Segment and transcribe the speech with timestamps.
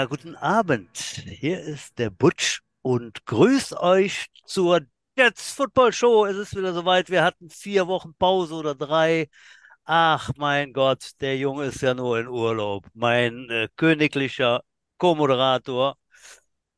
[0.00, 0.96] Ja, guten Abend.
[1.26, 4.80] Hier ist der Butch und grüßt euch zur
[5.14, 6.24] Jets Football Show.
[6.24, 7.10] Es ist wieder soweit.
[7.10, 9.28] Wir hatten vier Wochen Pause oder drei.
[9.84, 12.86] Ach, mein Gott, der Junge ist ja nur in Urlaub.
[12.94, 14.62] Mein äh, königlicher
[14.96, 15.98] Co-Moderator.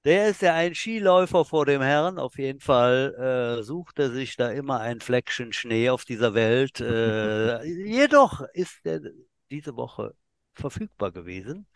[0.04, 2.18] Der ist ja ein Skiläufer vor dem Herrn.
[2.18, 6.80] Auf jeden Fall äh, sucht er sich da immer ein Fleckchen Schnee auf dieser Welt.
[6.80, 9.00] Äh, jedoch ist er
[9.48, 10.12] diese Woche
[10.54, 11.68] verfügbar gewesen.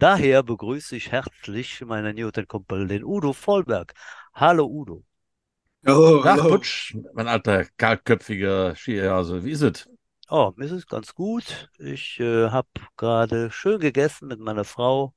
[0.00, 3.92] Daher begrüße ich herzlich meinen Newton-Kumpel, den Udo Vollberg.
[4.32, 5.04] Hallo Udo.
[5.86, 6.48] Oh, Ach, hallo.
[6.48, 9.90] Butsch, mein alter kahlköpfiger Skihase, wie ist es?
[10.30, 11.68] Oh, mir ist es ganz gut.
[11.78, 15.12] Ich äh, habe gerade schön gegessen mit meiner Frau.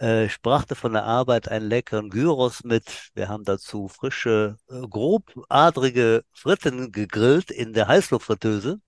[0.00, 3.10] Äh, ich brachte von der Arbeit einen leckeren Gyros mit.
[3.14, 8.80] Wir haben dazu frische, äh, grobadrige Fritten gegrillt in der Heißluftfritteuse.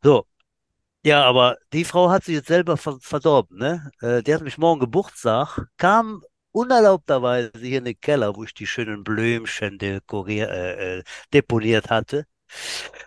[0.00, 0.26] So,
[1.04, 3.90] ja, aber die Frau hat sich jetzt selber ver verdorben, ne?
[4.00, 6.22] Äh, die hat mich morgen Geburtstag, kam
[6.52, 12.26] unerlaubterweise hier in den Keller, wo ich die schönen Blümchen dekorier, äh, äh, deponiert hatte,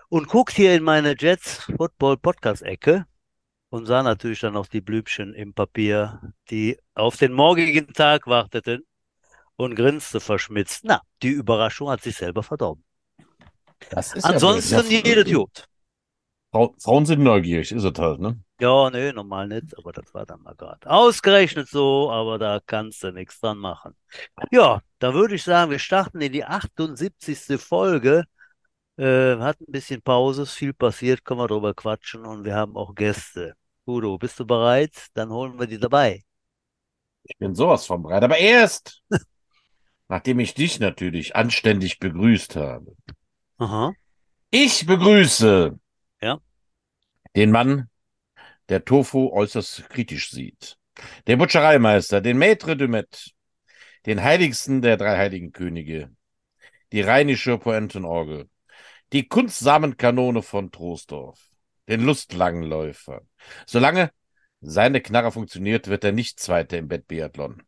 [0.10, 3.06] und guckt hier in meine Jets Football Podcast Ecke
[3.70, 8.86] und sah natürlich dann auch die Blümchen im Papier, die auf den morgigen Tag warteten
[9.58, 10.82] und grinste verschmitzt.
[10.84, 12.84] Na, die Überraschung hat sich selber verdorben.
[13.90, 15.06] Das ist ja Ansonsten blöd.
[15.06, 15.66] jedes Jod.
[16.56, 18.40] Frau, Frauen sind neugierig, ist es halt, ne?
[18.62, 20.90] Ja, nee, normal nicht, aber das war dann mal gerade.
[20.90, 23.96] Ausgerechnet so, aber da kannst du nichts dran machen.
[24.52, 27.58] Ja, da würde ich sagen, wir starten in die 78.
[27.58, 28.26] Folge.
[28.98, 32.78] Äh, hat ein bisschen Pause, ist viel passiert, können wir drüber quatschen und wir haben
[32.78, 33.56] auch Gäste.
[33.88, 35.08] Udo, bist du bereit?
[35.16, 36.24] Dann holen wir die dabei.
[37.24, 38.24] Ich bin sowas von bereit.
[38.24, 39.04] Aber erst,
[40.10, 42.96] nachdem ich dich natürlich anständig begrüßt habe.
[43.60, 43.96] Aha,
[44.50, 45.78] Ich begrüße.
[47.36, 47.90] Den Mann,
[48.70, 50.78] der Tofu äußerst kritisch sieht.
[51.28, 53.32] Den Butschereimeister, den Maître de Met,
[54.06, 56.10] den heiligsten der drei heiligen Könige,
[56.92, 58.50] die rheinische Pointenorgel,
[59.12, 61.40] die Kunstsamenkanone von Troisdorf,
[61.90, 63.22] den Lustlangenläufer.
[63.66, 64.12] Solange
[64.62, 67.62] seine Knarre funktioniert, wird er nicht Zweiter im Bettbiathlon.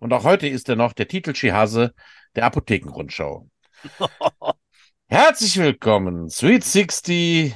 [0.00, 1.94] Und auch heute ist er noch der Titelskihase
[2.36, 3.48] der Apothekenrundschau.
[5.08, 7.54] Herzlich willkommen, Sweet 60,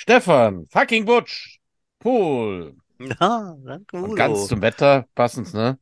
[0.00, 1.60] Stefan, fucking Butch,
[1.98, 2.74] Pool.
[2.98, 4.14] Ja, danke, Und Udo.
[4.14, 5.78] ganz zum Wetter passend, ne?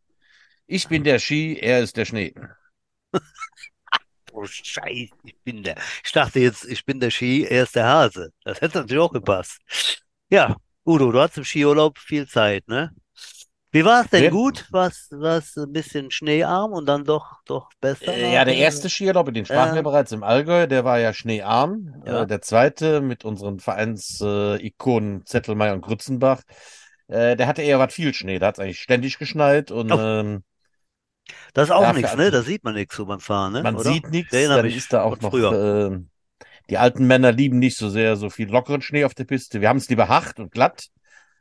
[0.66, 2.34] Ich bin der Ski, er ist der Schnee.
[4.32, 5.76] Oh, Scheiße, ich bin der.
[6.04, 8.30] Ich dachte jetzt, ich bin der Ski, er ist der Hase.
[8.44, 9.58] Das hätte natürlich auch gepasst.
[10.30, 12.92] Ja, Udo, du hattest im Skiurlaub viel Zeit, ne?
[13.70, 14.30] Wie war es denn Ja.
[14.30, 14.66] gut?
[14.70, 18.12] War's, war's ein bisschen schneearm und dann doch, doch besser?
[18.12, 19.74] Äh, ja, der erste Skiurlaub, den sprachen Ja.
[19.76, 22.02] wir bereits im Allgäu, der war ja schneearm.
[22.06, 22.22] Ja.
[22.22, 26.42] Äh, der zweite mit unseren Vereinsikonen äh, Ikonen Zettelmeier und Grützenbach,
[27.08, 28.38] äh, der hatte eher was viel Schnee.
[28.38, 29.98] Da hat es eigentlich ständig geschneit und Oh.
[29.98, 30.42] ähm,
[31.54, 32.30] Das ist auch Ja, nichts, ne?
[32.30, 33.62] Da sieht man nichts so beim Fahren, ne?
[33.62, 33.92] man Oder?
[33.92, 34.30] sieht nichts.
[34.48, 35.52] Dann ist da auch noch, früher.
[35.52, 36.08] ähm,
[36.70, 39.60] die alten Männer lieben nicht so sehr so viel lockeren Schnee auf der Piste.
[39.60, 40.88] Wir haben es lieber hart und glatt,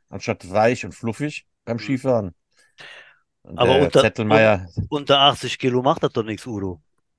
[0.08, 2.34] anstatt weich und fluffig beim Skifahren.
[3.42, 3.58] Und Mhm.
[3.58, 6.80] Aber unter- Zettelmeier, Unter 80 Kilo macht das doch nichts, Udo.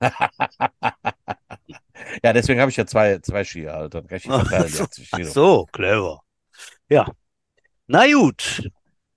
[2.22, 4.02] ja, deswegen habe ich ja zwei, zwei Skier, Alter.
[4.28, 6.20] Ach verteilt, so, 80 ach so, clever.
[6.88, 7.06] Ja.
[7.86, 8.68] Na gut,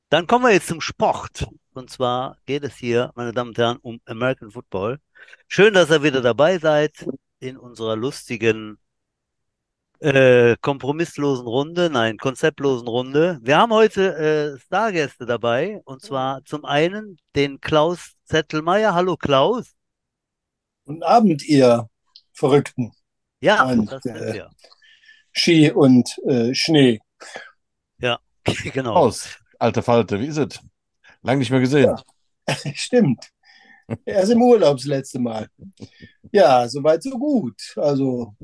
[0.10, 1.48] dann kommen wir jetzt zum Sport.
[1.74, 5.00] Und zwar geht es hier, meine Damen und Herren, um American Football.
[5.48, 7.06] Schön, dass ihr wieder dabei seid
[7.40, 8.78] in unserer lustigen,
[10.04, 13.40] äh, kompromisslosen Runde, nein, konzeptlosen Runde.
[13.42, 14.16] Wir haben heute
[14.56, 18.94] äh, Stargäste dabei, und zwar zum einen den Klaus Zettelmeier.
[18.94, 19.74] Hallo Klaus.
[20.86, 21.90] Guten Abend, ihr
[22.34, 22.92] Verrückten.
[23.40, 24.50] Ja, Und, das sind äh, wir.
[25.32, 27.00] Ski und äh, Schnee.
[28.74, 28.94] Genau.
[28.94, 30.60] Aus, alte Falte, wie ist es?
[31.22, 31.96] Lang nicht mehr gesehen.
[32.48, 32.56] Ja.
[32.76, 33.30] Stimmt.
[34.06, 35.48] Erst im Urlaub das letzte Mal.
[36.32, 37.56] Ja, soweit so gut.
[37.78, 38.36] Also,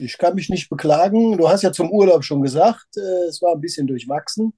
[0.00, 1.36] ich kann mich nicht beklagen.
[1.38, 4.52] Du hast ja zum Urlaub schon gesagt, äh, es war ein bisschen durchwachsen.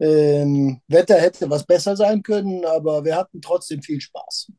[0.00, 4.52] Ähm, Wetter hätte was besser sein können, aber wir hatten trotzdem viel Spaß.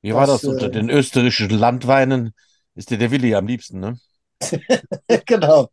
[0.00, 2.34] Wie war Das, das unter äh, den österreichischen Landweinen?
[2.74, 3.98] Ist dir der Willi am liebsten, ne?
[5.26, 5.68] genau.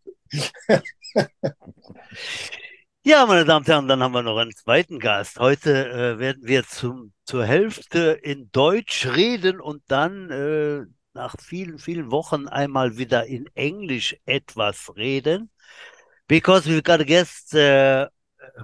[3.03, 5.39] Ja, meine Damen und Herren, dann haben wir noch einen zweiten Gast.
[5.39, 11.79] Heute äh, werden wir zum, zur Hälfte in Deutsch reden und dann äh, nach vielen,
[11.79, 15.50] vielen Wochen einmal wieder in Englisch etwas reden.
[16.27, 18.07] Because we've got a guest uh,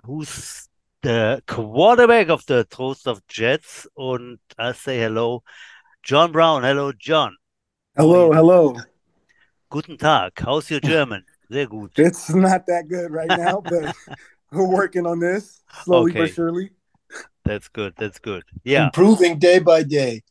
[0.06, 0.70] who's
[1.02, 3.90] the quarterback of the Trost of Jets.
[3.96, 5.44] Und I say hello,
[6.04, 6.64] John Brown.
[6.64, 7.36] Hello, John.
[7.98, 8.76] Hello, hello.
[9.70, 10.34] Guten Tag.
[10.38, 11.26] How's your German?
[11.50, 11.92] Sehr gut.
[11.98, 13.96] It's not that good right now, but
[14.52, 16.22] we're working on this slowly Okay.
[16.22, 16.70] but surely.
[17.44, 17.94] That's good.
[17.98, 18.44] That's good.
[18.64, 18.86] Yeah.
[18.86, 20.24] Improving day by day.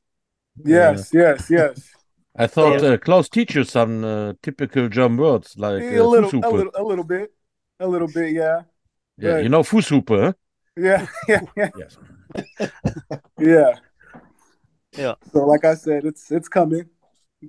[0.64, 1.93] Yes, yes, yes.
[2.36, 2.90] I thought Yeah.
[2.90, 6.72] uh, Klaus teach you some uh, typical German words like a uh, little, a little,
[6.74, 7.32] a little bit,
[7.80, 8.32] a little bit.
[8.32, 8.62] Yeah,
[9.18, 9.42] Yeah, right.
[9.44, 10.32] you know Fußhupe, huh?
[10.76, 11.70] yeah, yeah, yeah.
[11.78, 11.98] Yes.
[13.38, 13.74] yeah.
[14.96, 15.14] Yeah.
[15.32, 16.88] So, like I said, it's it's coming,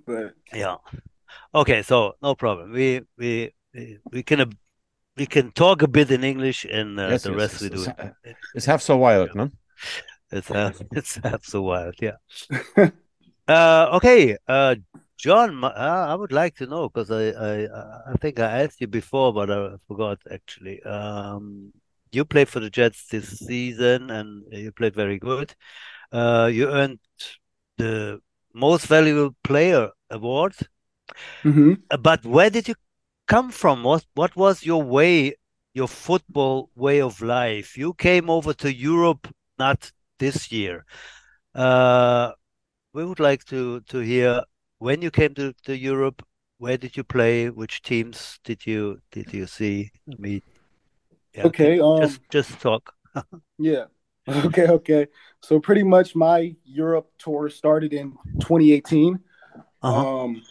[0.06, 0.78] but Yeah.
[1.54, 2.72] Okay, so no problem.
[2.72, 4.46] We we we, we can uh,
[5.18, 7.86] we can talk a bit in English and uh, yes, the yes, rest we do.
[8.24, 9.50] it's, it's half so wild, no?
[10.32, 12.18] It's half it's half so wild, yeah.
[13.48, 14.76] Uh, okay, uh,
[15.18, 17.68] John, uh, I would like to know because I, I
[18.12, 20.82] I think I asked you before, but I forgot actually.
[20.84, 21.72] Um,
[22.12, 25.54] you played for the Jets this season and you played very good.
[26.12, 27.00] Uh, you earned
[27.78, 28.22] the
[28.54, 30.56] most valuable player award.
[31.44, 31.86] Mhm.
[31.90, 32.76] Uh, But where did you
[33.28, 33.84] come from?
[33.84, 35.36] What what was your way,
[35.74, 37.78] your football way of life?
[37.78, 39.28] You came over to Europe
[39.60, 40.86] not this year.
[41.56, 42.34] Uh,
[42.96, 44.42] we would like to to hear
[44.80, 46.24] when you came to, to Europe,
[46.58, 47.50] where did you play?
[47.50, 49.92] Which teams did you did you see?
[50.18, 50.44] Meet?
[51.34, 51.80] Yeah, okay.
[51.80, 52.94] Um, just just talk.
[53.60, 53.86] yeah.
[54.28, 55.08] Okay, okay.
[55.44, 59.20] So pretty much my Europe tour started in 2018.
[59.84, 60.24] Uh-huh.
[60.24, 60.42] Um,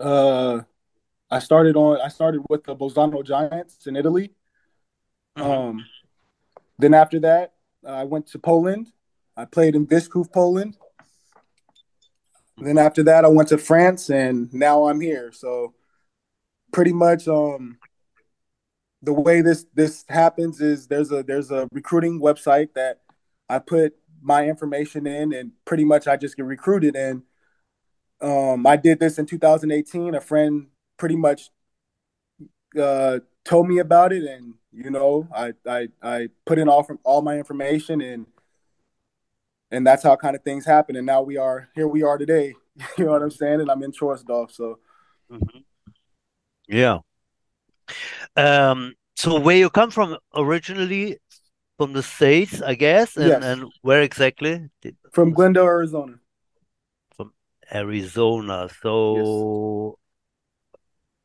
[0.00, 0.60] uh,
[1.30, 2.00] I started on.
[2.00, 4.34] I started with the Bolzano Giants in Italy.
[5.38, 5.44] Mhm.
[5.44, 5.84] Um,
[6.78, 7.54] then after that,
[7.86, 8.92] I went to Poland.
[9.36, 10.76] I played in Vyškov, Poland.
[12.58, 15.32] Then after that, I went to France, and now I'm here.
[15.32, 15.74] So,
[16.72, 17.78] pretty much, um,
[19.02, 23.00] the way this this happens is there's a there's a recruiting website that
[23.48, 26.96] I put my information in, and pretty much I just get recruited.
[26.96, 27.22] And
[28.20, 30.14] um, I did this in 2018.
[30.14, 31.50] A friend pretty much
[32.80, 36.98] uh, told me about it, and you know, I I I put in all from
[37.04, 38.26] all my information, and
[39.74, 40.96] and that's how kind of things happen.
[40.96, 41.88] And now we are here.
[41.88, 42.54] We are today.
[42.98, 43.60] You know what I'm saying?
[43.60, 44.50] And I'm in Troisdorf.
[44.50, 44.78] So
[45.30, 45.64] Mhm.
[46.66, 46.98] Yeah.
[48.36, 51.18] Um, so where you come from originally
[51.76, 53.44] from the States, I guess, and, Yes.
[53.44, 54.70] and where exactly?
[55.12, 56.18] From Glendale, Arizona.
[57.16, 57.32] From
[57.72, 58.68] Arizona.
[58.82, 59.98] So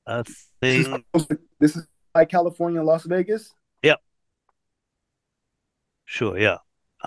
[0.06, 3.54] I This is, think this is like California, Las Vegas.
[3.84, 3.96] Yeah,
[6.06, 6.58] sure, yeah.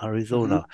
[0.03, 0.65] Arizona.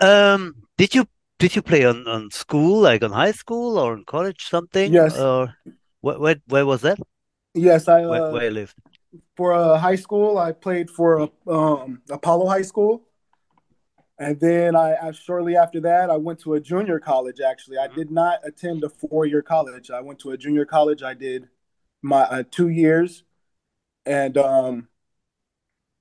[0.00, 1.06] Um, did you
[1.38, 4.92] did you play on, on school, like on high school or in college, something?
[4.92, 5.18] Yes.
[5.18, 5.54] Or
[6.00, 6.98] where where, where was that?
[7.54, 8.74] Yes, I Where, uh, where you lived?
[9.36, 13.04] for uh, high school, I played for um, Apollo High School,
[14.18, 17.40] and then I, I shortly after that I went to a junior college.
[17.40, 19.90] Actually, I did not attend a four-year college.
[19.90, 21.02] I went to a junior college.
[21.02, 21.48] I did
[22.02, 23.24] my uh, two years,
[24.06, 24.88] and um,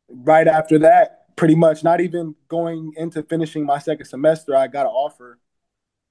[0.09, 4.87] right after that, pretty much not even going into finishing my second semester, I got
[4.87, 5.39] an offer,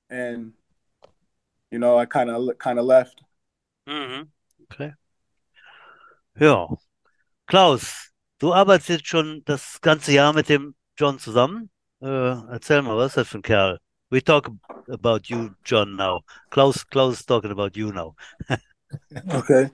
[0.08, 0.54] and
[1.70, 3.20] you know I kind of kind of left.
[3.86, 4.30] Mhm.
[4.64, 4.94] Okay.
[6.40, 6.68] Ja.
[7.46, 11.70] Klaus, du arbeitest jetzt schon das ganze Jahr mit dem John zusammen.
[12.00, 13.78] Äh, erzähl mal, was ist das für ein Kerl?
[14.10, 14.50] We talk
[14.88, 16.20] about you, John, now.
[16.50, 18.14] Klaus, Klaus is talking about you now.
[19.34, 19.70] Okay.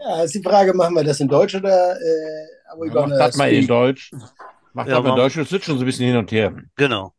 [0.00, 3.16] Ja, ist die Frage, machen wir das in Deutsch oder äh, are we Mach gonna
[3.18, 3.68] das mal in speak?
[3.68, 4.10] Deutsch.
[4.74, 5.36] Mach Ja, mal in mach- Deutsch.
[5.36, 6.54] Wir switchen so ein bisschen hin und her.
[6.76, 7.12] Genau.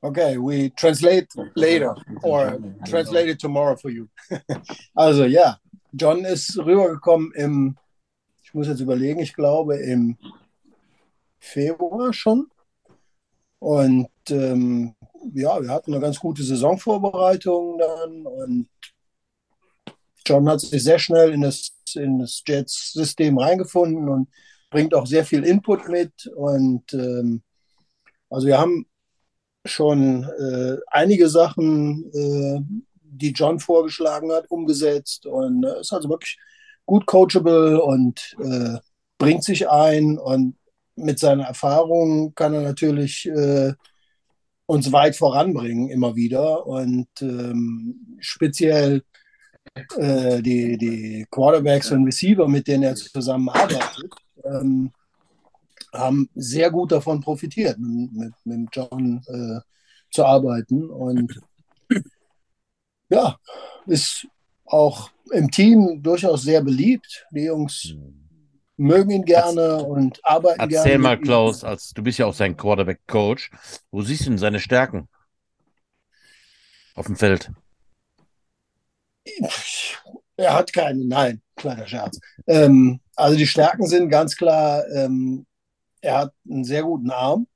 [0.00, 2.58] Okay, we translate later or
[2.88, 4.08] translate it tomorrow for you.
[4.94, 5.58] also ja,
[5.92, 7.76] John ist rübergekommen im,
[8.42, 10.16] ich muss jetzt überlegen, ich glaube im
[11.38, 12.48] Februar schon.
[13.60, 14.96] Und ähm,
[15.34, 18.68] ja, wir hatten eine ganz gute Saisonvorbereitung dann und
[20.26, 24.28] John hat sich sehr schnell in das, in das Jets-System reingefunden und
[24.72, 26.26] bringt auch sehr viel Input mit.
[26.34, 27.42] Und ähm,
[28.28, 28.86] also wir haben
[29.64, 32.60] schon äh, einige Sachen, äh,
[33.02, 36.38] die John vorgeschlagen hat, umgesetzt und äh, ist also wirklich
[36.84, 38.78] gut coachable und äh,
[39.18, 40.56] bringt sich ein und
[40.96, 43.72] mit seiner Erfahrung kann er natürlich äh,
[44.66, 49.02] uns weit voranbringen immer wieder und ähm, speziell
[49.96, 54.10] äh, die, die Quarterbacks und Receiver, mit denen er zusammenarbeitet,
[54.44, 54.92] ähm,
[55.92, 59.60] haben sehr gut davon profitiert, mit, mit, John äh,
[60.10, 60.88] zu arbeiten.
[60.88, 61.40] Und
[63.08, 63.36] ja,
[63.86, 64.26] ist
[64.64, 67.26] auch im Team durchaus sehr beliebt.
[67.30, 67.94] Die Jungs
[68.76, 70.74] mögen ihn gerne und arbeiten gerne.
[70.76, 71.20] Erzähl mal.
[71.20, 73.50] Klaus, als du bist ja auch sein Quarterback-Coach.
[73.90, 75.08] Wo siehst du denn seine Stärken?
[76.94, 77.50] Auf dem Feld.
[80.36, 82.18] Er hat keine, nein, kleiner Scherz.
[82.46, 85.46] Ähm, also die Stärken sind ganz klar, ähm,
[86.00, 87.46] er hat einen sehr guten Arm.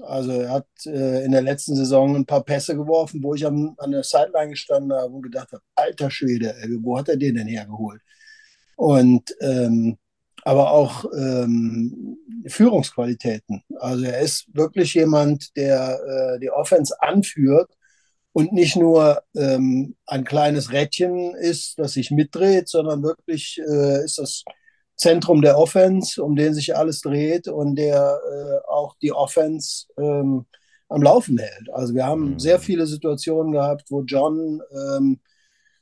[0.00, 3.74] Also er hat äh, in der letzten Saison ein paar Pässe geworfen, wo ich am,
[3.78, 7.36] an der Sideline gestanden habe und gedacht habe, alter Schwede, ey, wo hat er den
[7.36, 8.00] denn hergeholt?
[8.76, 9.96] Und ähm,
[10.44, 13.62] aber auch ähm, Führungsqualitäten.
[13.78, 17.70] Also er ist wirklich jemand, der äh, die Offense anführt
[18.32, 24.18] und nicht nur ähm, ein kleines Rädchen ist, das sich mitdreht, sondern wirklich äh, ist
[24.18, 24.44] das
[24.96, 30.46] Zentrum der Offense, um den sich alles dreht und der äh, auch die Offense ähm,
[30.88, 31.68] am Laufen hält.
[31.72, 32.38] Also wir haben mhm.
[32.38, 35.20] sehr viele Situationen gehabt, wo John ähm,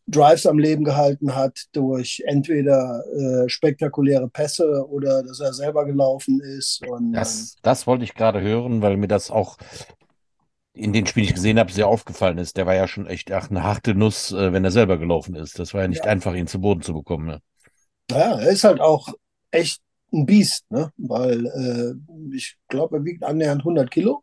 [0.06, 6.40] Drives am Leben gehalten hat durch entweder äh, spektakuläre Pässe oder dass er selber gelaufen
[6.40, 6.86] ist.
[6.86, 9.58] Und, das, das wollte ich gerade hören, weil mir das auch
[10.74, 12.56] in den Spielen, die ich gesehen habe, sehr aufgefallen ist.
[12.56, 15.58] Der war ja schon echt ach, eine harte Nuss, äh, wenn er selber gelaufen ist.
[15.58, 16.10] Das war ja nicht ja.
[16.10, 17.26] einfach, ihn zu Boden zu bekommen.
[17.26, 17.40] Ne?
[18.10, 19.08] Ja, er ist halt auch
[19.50, 19.80] echt
[20.12, 20.92] ein Biest, ne?
[20.96, 24.22] weil äh, ich glaube, er wiegt annähernd 100 Kilo.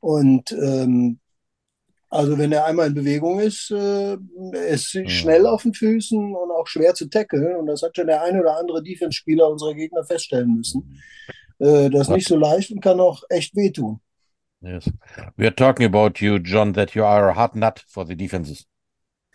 [0.00, 1.20] Und ähm,
[2.12, 4.18] also wenn er einmal in Bewegung ist, äh,
[4.68, 5.08] ist mhm.
[5.08, 7.56] schnell auf den Füßen und auch schwer zu tackeln.
[7.56, 11.00] Und das hat schon der ein oder andere Defense-Spieler unserer Gegner feststellen müssen.
[11.58, 14.00] Äh, das ist nicht so leicht und kann auch echt wehtun.
[14.60, 14.90] Yes.
[15.36, 18.66] We are talking about you, John, that you are a hard nut for the defenses.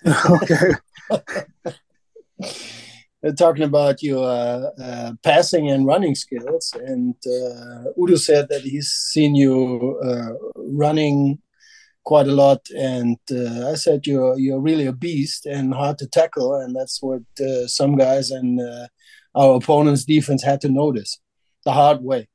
[0.06, 0.76] okay.
[3.36, 6.72] Talking about your uh, uh, passing and running skills.
[6.86, 11.40] And uh, Udo said that he's seen you uh, running
[12.04, 12.62] quite a lot.
[12.78, 17.24] And I said you're you're really a beast and hard to tackle, and that's what
[17.66, 18.62] some guys and
[19.36, 21.20] our opponent's defense had to notice
[21.66, 22.28] the hard way.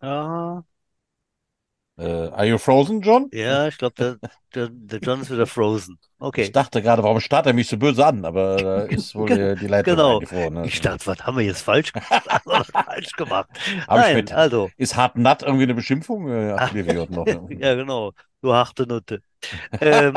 [0.00, 0.60] Uh,
[1.96, 3.28] Uh, are you frozen, John?
[3.32, 4.16] Ja, ich glaube, der,
[4.52, 5.96] der, der, John ist wieder frozen.
[6.18, 6.42] Okay.
[6.42, 8.24] Ich dachte gerade, warum starrt er mich so böse an?
[8.24, 10.14] Aber da ist wohl die, die Leitung genau.
[10.14, 10.54] eingefroren.
[10.54, 10.66] Ne?
[10.66, 12.28] Ich dachte, was haben wir jetzt falsch gemacht?
[12.72, 13.48] falsch gemacht.
[13.88, 14.70] Nein, mit, also.
[14.76, 16.28] Ist hart nut irgendwie eine Beschimpfung?
[16.56, 16.72] Ach,
[17.10, 18.10] noch, ja, genau.
[18.42, 19.22] Du harte Nutte.
[19.80, 20.14] Ähm,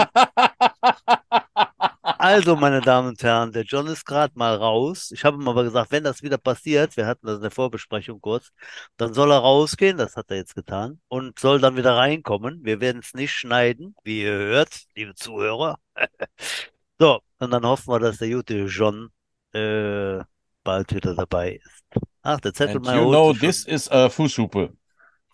[2.29, 5.12] Also, meine Damen und Herren, der John ist gerade mal raus.
[5.13, 8.19] Ich habe ihm aber gesagt, wenn das wieder passiert, wir hatten das in der Vorbesprechung
[8.19, 8.51] kurz,
[8.98, 12.65] dann soll er rausgehen, das hat er jetzt getan, und soll dann wieder reinkommen.
[12.65, 15.79] Wir werden es nicht schneiden, wie ihr hört, liebe Zuhörer.
[17.00, 19.07] so, und dann hoffen wir, dass der gute John
[19.53, 20.22] äh,
[20.65, 21.86] bald wieder dabei ist.
[22.24, 23.03] Ach, der Zettelmeier.
[23.03, 23.74] You know, this schon.
[23.74, 24.74] is a Fußhupe.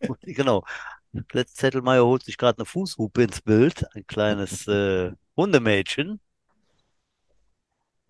[0.21, 0.63] genau.
[1.11, 6.19] Der Zettelmeier holt sich gerade eine Fußhupe ins Bild, ein kleines äh, Hundemädchen.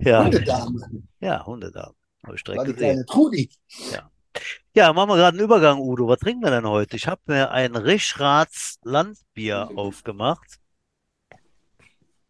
[0.03, 0.23] Ja.
[0.23, 1.03] Hundedame.
[1.19, 1.95] Ja, Hundedame.
[2.25, 2.89] Habe ich direkt War die gesehen.
[2.89, 3.49] kleine Trudi.
[3.91, 4.09] Ja.
[4.75, 6.07] Ja, machen wir gerade einen Übergang, Udo.
[6.07, 6.95] Was trinken wir denn heute?
[6.95, 10.59] Ich habe mir ein Rischrats Landbier aufgemacht.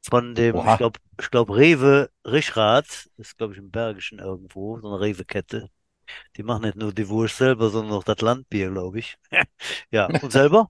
[0.10, 0.74] Von dem, Oha.
[0.74, 5.70] ich glaube, ich glaub, Rewe Rischrats, ist, glaube ich, im Bergischen irgendwo, so eine Rewe-Kette.
[6.36, 9.15] Die machen nicht nur die Wurst selber, sondern auch das Landbier, glaube ich.
[9.92, 10.70] ja, und selber?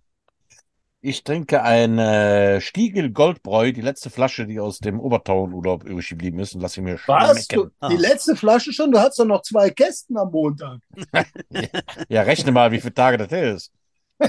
[1.06, 6.40] Ich trinke ein äh, Stiegel Goldbräu, die letzte Flasche, die aus dem Obertauernurlaub übrig geblieben
[6.40, 7.46] ist, und lasse ich mir Was?
[7.50, 7.88] Du, die Ah.
[7.90, 8.90] letzte Flasche schon?
[8.90, 10.80] Du hast doch noch zwei Kästen am Montag.
[12.08, 13.70] Ja, rechne mal, wie viele Tage das her ist.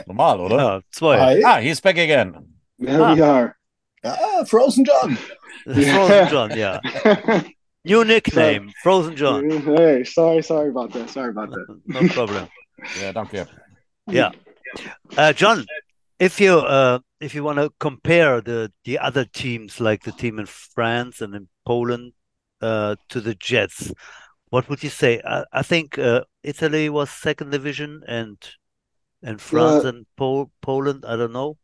[0.06, 0.56] Normal, oder?
[0.56, 1.20] Ja, zwei.
[1.20, 1.44] Hi.
[1.44, 2.34] Ah, he's back again.
[2.80, 3.14] There Ah.
[3.16, 3.54] we are.
[4.02, 5.16] Ja, Frozen John.
[5.64, 6.80] Frozen John, ja.
[7.84, 9.48] New nickname, Frozen John.
[9.76, 11.08] hey, sorry, sorry about that.
[11.08, 11.68] Sorry about that.
[11.86, 12.48] No problem.
[13.00, 13.46] Ja, danke.
[14.10, 14.32] Yeah.
[15.16, 15.64] Uh, John,
[16.26, 20.38] if you uh, if you want to compare the the other teams like the team
[20.38, 22.12] in France and in Poland
[22.60, 23.92] uh, to the Jets,
[24.50, 25.20] what would you say?
[25.24, 28.38] I, I think uh, Italy was second division and
[29.22, 31.58] and France and Pol Poland, I don't know.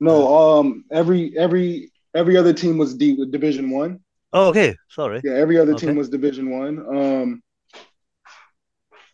[0.00, 0.16] No,
[0.60, 4.00] um, every every every other team was D Division One.
[4.32, 5.22] Oh, okay, sorry.
[5.22, 5.74] Yeah, every other Okay.
[5.74, 6.78] team was Division One.
[6.96, 7.42] Um,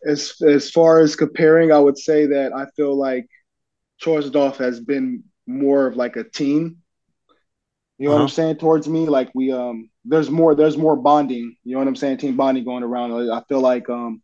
[0.05, 3.27] as as far as comparing, I would say that I feel like
[4.03, 6.77] Chorsdorf has been more of like a team.
[7.97, 8.29] You know what I'm Uh-huh.
[8.29, 9.05] saying towards me?
[9.07, 11.55] Like we um, there's more there's more bonding.
[11.63, 12.17] You know what I'm saying?
[12.17, 13.11] Team bonding going around.
[13.31, 14.21] I feel like um,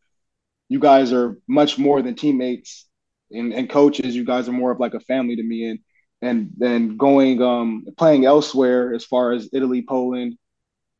[0.70, 2.88] you guys are much more than teammates
[3.32, 4.16] and, and coaches.
[4.16, 5.70] You guys are more of like a family to me.
[5.70, 5.80] And
[6.22, 10.36] and then going um playing elsewhere as far as Italy, Poland,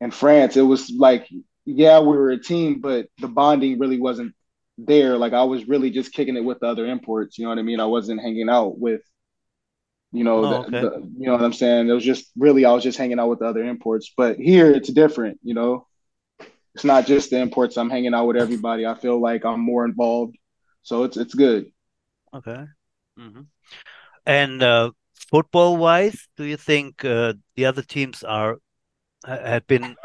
[0.00, 1.28] and France, it was like
[1.66, 4.34] yeah, we were a team, but the bonding really wasn't
[4.78, 5.18] there.
[5.18, 7.36] Like I was really just kicking it with the other imports.
[7.36, 7.80] You know what I mean?
[7.80, 9.02] I wasn't hanging out with,
[10.12, 10.80] you know, Oh, the, okay.
[10.80, 11.88] the, you know what I'm saying.
[11.88, 14.12] It was just really I was just hanging out with the other imports.
[14.16, 15.40] But here it's different.
[15.42, 15.86] You know,
[16.74, 17.76] it's not just the imports.
[17.76, 18.86] I'm hanging out with everybody.
[18.86, 20.36] I feel like I'm more involved,
[20.82, 21.72] so it's it's good.
[22.32, 22.64] Okay.
[23.18, 23.42] Mm-hmm.
[24.26, 24.92] And uh,
[25.30, 28.58] football-wise, do you think uh, the other teams are
[29.26, 29.96] ha- have been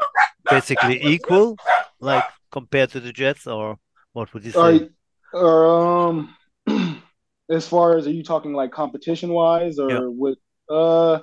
[0.50, 1.56] basically equal,
[2.00, 3.78] like compared to the Jets, or
[4.14, 4.86] What would you say?
[5.34, 6.34] Um,
[7.50, 10.02] as far as are you talking like competition wise or Yeah.
[10.10, 10.38] what?
[10.70, 11.20] Uh,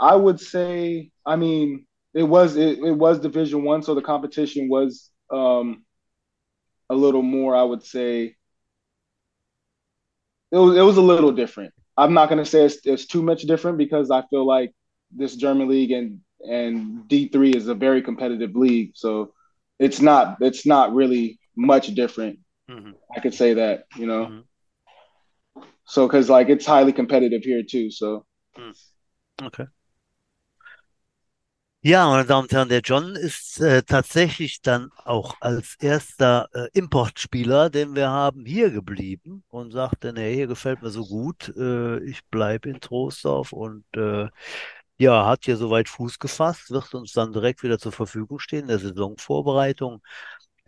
[0.00, 4.70] I would say, I mean, it was it, it was Division One, so the competition
[4.70, 5.84] was um
[6.90, 7.56] a little more.
[7.56, 8.36] I would say
[10.52, 11.72] it was it was a little different.
[11.96, 14.72] I'm not gonna say it's, it's too much different because I feel like
[15.12, 19.34] this German league and and D3 is a very competitive league, so
[19.78, 22.38] it's not it's not really much different.
[22.68, 22.94] Mhm.
[23.16, 24.26] I could say that, you know.
[24.26, 24.44] Mhm.
[25.84, 27.90] So, because like it's highly competitive here too.
[27.90, 28.24] So,
[29.42, 29.66] Okay.
[31.82, 36.68] Ja, meine Damen und Herren, der John ist äh, tatsächlich dann auch als erster äh,
[36.74, 41.98] Importspieler, den wir haben, hier geblieben und sagte, nee, hier gefällt mir so gut, äh,
[42.04, 44.28] ich bleibe in Troisdorf und äh,
[44.98, 48.68] ja, hat hier soweit Fuß gefasst, wird uns dann direkt wieder zur Verfügung stehen in
[48.68, 50.02] der Saisonvorbereitung.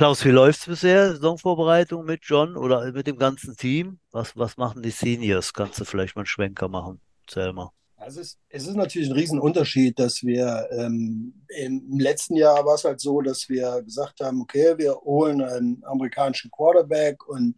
[0.02, 4.00] Klaus, wie läuft's bisher, Saisonvorbereitung mit John oder mit dem ganzen Team?
[4.10, 5.54] Was, was machen die Seniors?
[5.54, 7.70] Kannst du vielleicht mal einen Schwenker machen, Selma?
[7.94, 12.82] Also es, es ist natürlich ein Riesenunterschied, dass wir ähm, im letzten Jahr war es
[12.82, 17.54] halt so, dass wir gesagt haben, okay, wir holen einen amerikanischen Quarterback und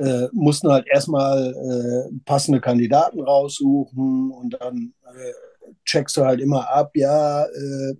[0.00, 6.68] äh, mussten halt erstmal äh, passende Kandidaten raussuchen und dann äh, checkst du halt immer
[6.68, 7.94] ab, ja, äh,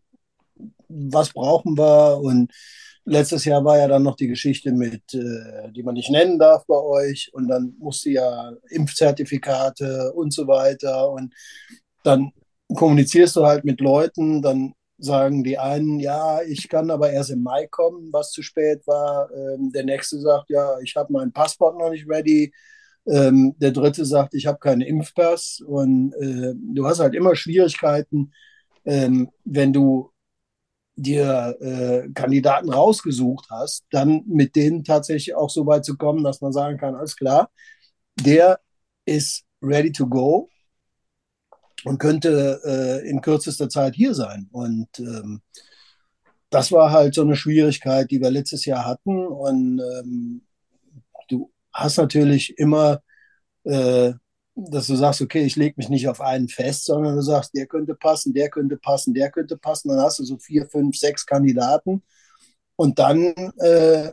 [0.88, 2.50] was brauchen wir und
[3.06, 6.66] letztes Jahr war ja dann noch die Geschichte mit, äh, die man nicht nennen darf
[6.66, 11.32] bei euch und dann musste ja Impfzertifikate und so weiter und
[12.02, 12.32] dann
[12.74, 17.42] kommunizierst du halt mit Leuten, dann sagen die einen, ja, ich kann aber erst im
[17.42, 19.30] Mai kommen, was zu spät war.
[19.32, 22.52] Ähm, der nächste sagt, ja, ich habe meinen Passport noch nicht ready.
[23.06, 25.60] Ähm, der dritte sagt, ich habe keinen Impfpass.
[25.66, 28.32] Und äh, du hast halt immer Schwierigkeiten,
[28.84, 30.10] ähm, wenn du
[30.96, 36.40] dir äh, Kandidaten rausgesucht hast, dann mit denen tatsächlich auch so weit zu kommen, dass
[36.40, 37.50] man sagen kann, alles klar,
[38.18, 38.60] der
[39.04, 40.48] ist ready to go
[41.84, 44.48] und könnte äh, in kürzester Zeit hier sein.
[44.50, 45.42] Und ähm,
[46.50, 49.26] das war halt so eine Schwierigkeit, die wir letztes Jahr hatten.
[49.26, 50.42] Und ähm,
[51.28, 53.02] du hast natürlich immer,
[53.64, 54.14] äh,
[54.56, 57.66] dass du sagst, okay, ich lege mich nicht auf einen fest, sondern du sagst, der
[57.66, 59.90] könnte passen, der könnte passen, der könnte passen.
[59.90, 62.02] Dann hast du so vier, fünf, sechs Kandidaten.
[62.76, 64.10] Und dann äh,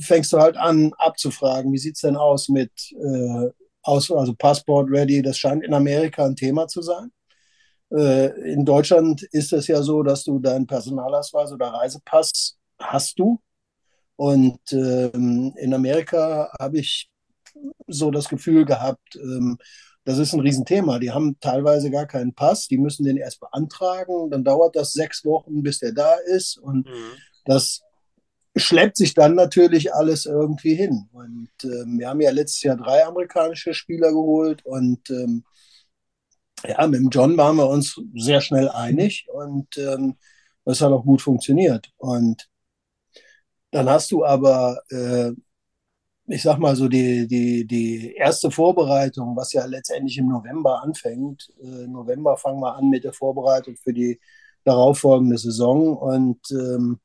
[0.00, 3.50] fängst du halt an abzufragen, wie sieht es denn aus mit äh,
[3.82, 7.12] aus, also Passport ready, das scheint in Amerika ein Thema zu sein.
[7.90, 13.40] Äh, in Deutschland ist es ja so, dass du deinen Personalausweis oder Reisepass hast du.
[14.16, 17.10] Und ähm, in Amerika habe ich
[17.86, 19.58] so das Gefühl gehabt, ähm,
[20.04, 20.98] das ist ein Riesenthema.
[20.98, 25.24] Die haben teilweise gar keinen Pass, die müssen den erst beantragen, dann dauert das sechs
[25.24, 26.58] Wochen, bis der da ist.
[26.58, 27.24] Und Mhm.
[27.44, 27.82] das
[28.56, 31.08] schleppt sich dann natürlich alles irgendwie hin.
[31.12, 35.44] Und ähm, wir haben ja letztes Jahr drei amerikanische Spieler geholt und ähm,
[36.66, 40.16] ja, mit dem John waren wir uns sehr schnell einig und ähm,
[40.64, 41.92] das hat auch gut funktioniert.
[41.96, 42.48] Und
[43.70, 45.32] dann hast du aber, äh,
[46.26, 51.50] ich sag mal so, die, die, die erste Vorbereitung, was ja letztendlich im November anfängt.
[51.62, 54.18] Äh, November fangen wir an mit der Vorbereitung für die
[54.64, 56.98] darauffolgende Saison und ähm,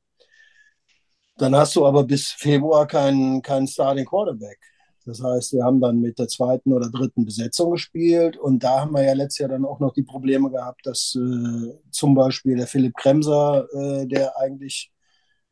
[1.38, 4.60] dann hast du aber bis Februar keinen keinen Starting Quarterback.
[5.06, 8.94] Das heißt, wir haben dann mit der zweiten oder dritten Besetzung gespielt und da haben
[8.94, 12.68] wir ja letztes Jahr dann auch noch die Probleme gehabt, dass äh, zum Beispiel der
[12.68, 14.92] Philipp Kremser, äh, der eigentlich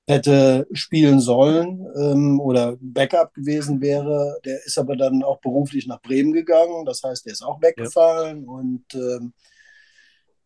[0.07, 6.01] hätte spielen sollen ähm, oder Backup gewesen wäre, der ist aber dann auch beruflich nach
[6.01, 6.85] Bremen gegangen.
[6.85, 9.33] Das heißt, der ist auch weggefallen und ähm,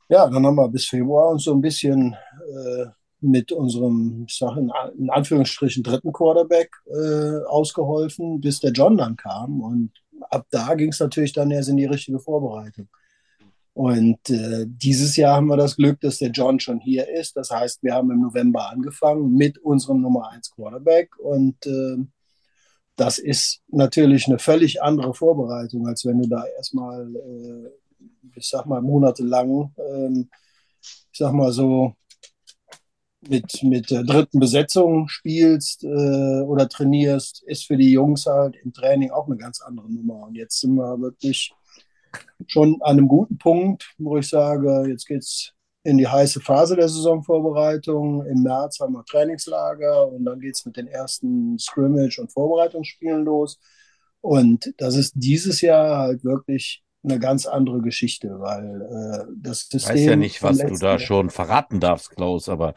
[0.09, 2.85] ja, dann haben wir bis Februar uns so ein bisschen äh,
[3.21, 9.15] mit unserem, ich sage in, in Anführungsstrichen, dritten Quarterback äh, ausgeholfen, bis der John dann
[9.15, 9.61] kam.
[9.61, 9.91] Und
[10.29, 12.89] ab da ging es natürlich dann erst in die richtige Vorbereitung.
[13.73, 17.37] Und äh, dieses Jahr haben wir das Glück, dass der John schon hier ist.
[17.37, 21.17] Das heißt, wir haben im November angefangen mit unserem Nummer 1 Quarterback.
[21.17, 21.97] Und äh,
[22.97, 27.69] das ist natürlich eine völlig andere Vorbereitung, als wenn du da erstmal, äh,
[28.35, 30.29] ich sag mal, monatelang, ähm,
[30.81, 31.95] ich sag mal so,
[33.21, 38.73] mit, mit der dritten Besetzung spielst äh, oder trainierst, ist für die Jungs halt im
[38.73, 40.27] Training auch eine ganz andere Nummer.
[40.27, 41.53] Und jetzt sind wir wirklich
[42.47, 46.75] schon an einem guten Punkt, wo ich sage, jetzt geht es in die heiße Phase
[46.75, 48.25] der Saisonvorbereitung.
[48.25, 53.25] Im März haben wir Trainingslager und dann geht es mit den ersten Scrimmage- und Vorbereitungsspielen
[53.25, 53.59] los.
[54.21, 59.69] Und das ist dieses Jahr halt wirklich eine ganz andere Geschichte, weil äh, das Ich
[59.69, 59.93] System.
[59.95, 62.73] weiß ja nicht, was du da Jahr- schon verraten darfst, Klaus, aber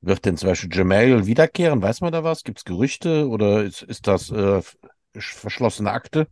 [0.00, 1.82] Wird denn zum Beispiel Jamal wiederkehren?
[1.82, 2.44] Weiß man da was?
[2.44, 4.62] Gibt es Gerüchte oder ist, ist das äh,
[5.18, 6.28] verschlossene Akte?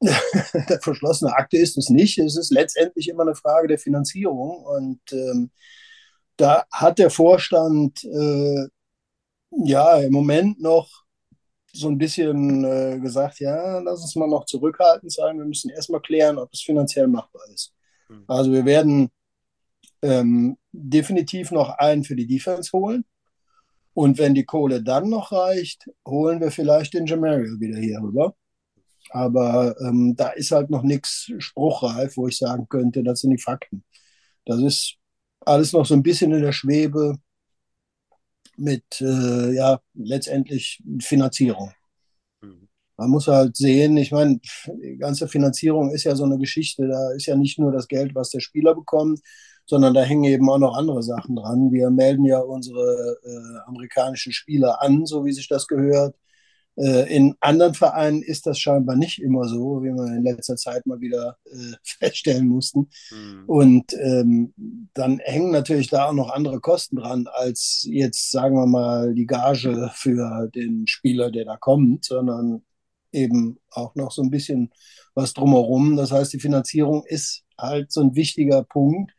[0.68, 2.18] der verschlossene Akte ist es nicht.
[2.18, 4.64] Es ist letztendlich immer eine Frage der Finanzierung.
[4.64, 5.50] Und ähm,
[6.36, 8.66] da hat der Vorstand äh,
[9.50, 10.88] ja im Moment noch
[11.72, 15.38] so ein bisschen äh, gesagt, ja, lass uns mal noch zurückhaltend sein.
[15.38, 17.72] Wir müssen erstmal klären, ob es finanziell machbar ist.
[18.08, 18.24] Mhm.
[18.26, 19.10] Also wir werden
[20.02, 23.04] ähm, definitiv noch einen für die Defense holen.
[23.92, 28.34] Und wenn die Kohle dann noch reicht, holen wir vielleicht den Jamariel wieder hier rüber.
[29.10, 33.42] Aber ähm, da ist halt noch nichts spruchreif, wo ich sagen könnte, das sind die
[33.42, 33.84] Fakten.
[34.44, 34.96] Das ist
[35.40, 37.16] alles noch so ein bisschen in der Schwebe
[38.56, 41.72] mit, äh, ja, letztendlich Finanzierung.
[42.42, 42.68] Mhm.
[42.96, 46.86] Man muss halt sehen, ich meine, die ganze Finanzierung ist ja so eine Geschichte.
[46.86, 49.20] Da ist ja nicht nur das Geld, was der Spieler bekommt,
[49.66, 51.72] sondern da hängen eben auch noch andere Sachen dran.
[51.72, 56.14] Wir melden ja unsere äh, amerikanischen Spieler an, so wie sich das gehört.
[56.80, 60.86] Äh, in anderen Vereinen ist das scheinbar nicht immer so, wie wir in letzter Zeit
[60.86, 62.88] mal wieder äh, feststellen mussten.
[63.10, 63.44] Mhm.
[63.46, 64.54] Und ähm,
[64.94, 69.26] dann hängen natürlich da auch noch andere Kosten dran, als jetzt, sagen wir mal, die
[69.26, 72.62] Gage für den Spieler, der da kommt, sondern
[73.12, 74.70] eben auch noch so ein bisschen
[75.14, 75.96] was drumherum.
[75.96, 79.12] Das heißt, die Finanzierung ist halt so ein wichtiger Punkt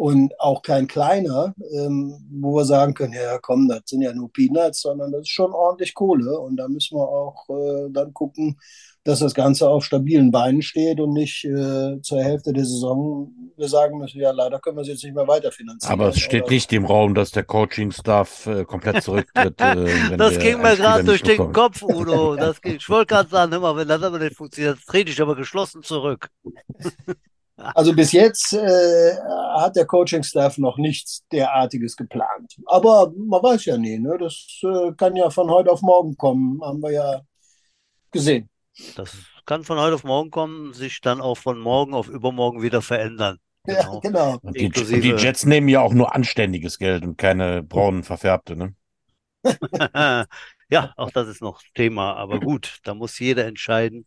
[0.00, 4.32] und auch kein kleiner, ähm, wo wir sagen können, ja komm, das sind ja nur
[4.32, 8.58] Peanuts, sondern das ist schon ordentlich Kohle und da müssen wir auch äh, dann gucken,
[9.04, 13.68] dass das Ganze auf stabilen Beinen steht und nicht äh, zur Hälfte der Saison wir
[13.68, 15.92] sagen müssen, ja leider können wir es jetzt nicht mehr weiterfinanzieren.
[15.92, 16.52] Aber es steht oder?
[16.52, 19.60] nicht im Raum, dass der Coaching-Staff äh, komplett zurücktritt.
[19.60, 22.36] Äh, das ging mir gerade durch den Kopf, Udo.
[22.40, 25.20] Das ging, ich wollte gerade sagen, hör mal, wenn das aber nicht funktioniert, trete ich
[25.20, 26.30] aber geschlossen zurück.
[27.74, 29.16] Also bis jetzt äh,
[29.54, 32.56] hat der Coaching-Staff noch nichts derartiges geplant.
[32.66, 34.16] Aber man weiß ja nie, ne?
[34.18, 37.20] das äh, kann ja von heute auf morgen kommen, haben wir ja
[38.10, 38.48] gesehen.
[38.96, 42.82] Das kann von heute auf morgen kommen, sich dann auch von morgen auf übermorgen wieder
[42.82, 43.38] verändern.
[43.66, 43.92] Genau.
[43.92, 44.38] Ja, genau.
[44.40, 48.56] Und die, und die, Jets nehmen ja auch nur anständiges Geld und keine braunen verfärbte,
[48.56, 48.74] ne?
[50.70, 54.06] ja, auch das ist noch Thema, aber gut, da muss jeder entscheiden,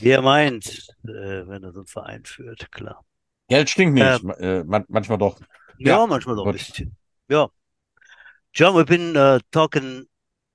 [0.00, 3.04] wie er meint, äh, wenn er so einen Verein führt, klar.
[3.48, 5.38] Geld stinkt nicht, ähm, äh, manchmal doch.
[5.78, 6.96] Ja, ja manchmal doch ein bisschen.
[7.28, 7.48] Ja.
[8.52, 10.06] John, we've been uh, talking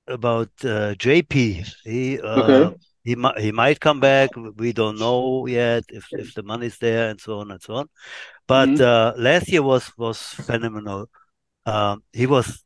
[0.08, 1.66] about uh, JP.
[1.84, 2.76] He, uh, okay.
[3.04, 4.32] he, he might come back.
[4.56, 7.90] We don't know yet if, if the money's there and so on and so on.
[8.48, 9.14] But mm -hmm.
[9.18, 11.08] last year was was phenomenal.
[11.66, 12.66] Um, he was,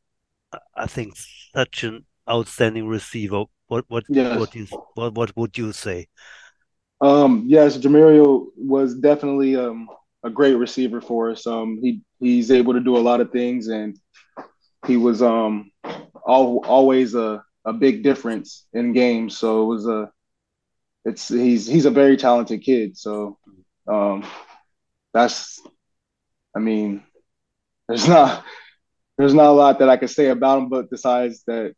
[0.74, 1.14] I think,
[1.54, 3.44] such an outstanding receiver.
[3.66, 4.38] What what yes.
[4.38, 6.06] what you what what would you say?
[7.00, 9.88] Um, yes, Jamario was definitely um,
[10.24, 11.46] a great receiver for us.
[11.46, 13.98] Um, he he's able to do a lot of things, and
[14.86, 15.70] he was um
[16.24, 19.36] all, always a, a big difference in games.
[19.38, 20.10] So it was a
[21.04, 22.96] it's he's he's a very talented kid.
[22.96, 23.38] So
[23.86, 24.24] um,
[25.12, 25.60] that's
[26.54, 27.02] I mean,
[27.88, 28.44] there's not
[29.18, 31.74] there's not a lot that I can say about him, but besides that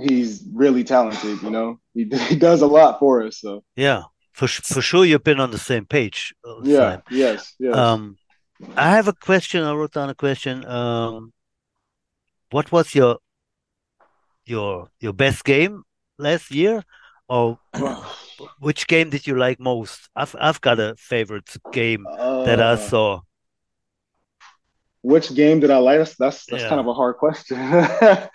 [0.00, 1.42] he's really talented.
[1.42, 3.38] You know, he he does a lot for us.
[3.40, 6.34] So yeah for for sure you've been on the same page.
[6.62, 6.78] Yeah.
[6.78, 7.02] Time.
[7.10, 7.54] Yes.
[7.58, 7.76] Yes.
[7.76, 8.16] Um,
[8.76, 9.64] I have a question.
[9.64, 10.64] I wrote down a question.
[10.66, 11.32] Um,
[12.50, 13.18] what was your
[14.44, 15.82] your your best game
[16.18, 16.84] last year,
[17.28, 17.58] or
[18.58, 20.08] which game did you like most?
[20.16, 23.20] I've I've got a favorite game uh, that I uh, saw.
[25.02, 25.98] Which game did I like?
[25.98, 26.68] That's that's, that's yeah.
[26.68, 27.58] kind of a hard question.
[27.60, 28.28] um,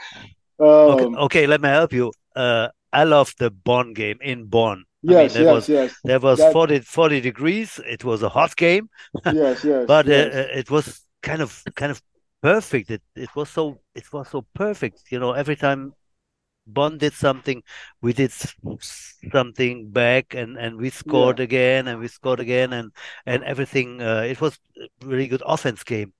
[0.60, 2.12] okay, okay, let me help you.
[2.36, 4.86] Uh, I love the Bonn game in Bonn.
[5.08, 5.96] Yes, I mean, yes, was, yes.
[6.04, 6.52] There was that...
[6.52, 7.80] 40, 40 degrees.
[7.86, 8.90] It was a hot game.
[9.26, 9.86] yes, yes.
[9.88, 10.36] but uh, yes.
[10.36, 12.02] Uh, it was kind of kind of
[12.42, 12.92] perfect.
[12.92, 15.04] It it was so it was so perfect.
[15.10, 15.94] You know, every time
[16.66, 17.64] Bond did something,
[18.02, 18.34] we did
[19.32, 21.46] something back, and and we scored yeah.
[21.46, 22.92] again, and we scored again, and
[23.26, 24.02] and everything.
[24.02, 26.12] Uh, it was a really good offense game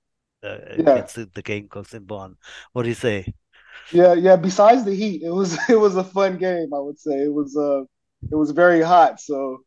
[0.42, 0.92] uh, yeah.
[0.92, 2.36] against the, the game comes in Bond.
[2.72, 3.34] What do you say?
[3.92, 4.36] Yeah, yeah.
[4.36, 6.72] Besides the heat, it was it was a fun game.
[6.72, 7.54] I would say it was.
[7.54, 7.84] Uh,
[8.30, 9.20] it was very hot.
[9.20, 9.62] So,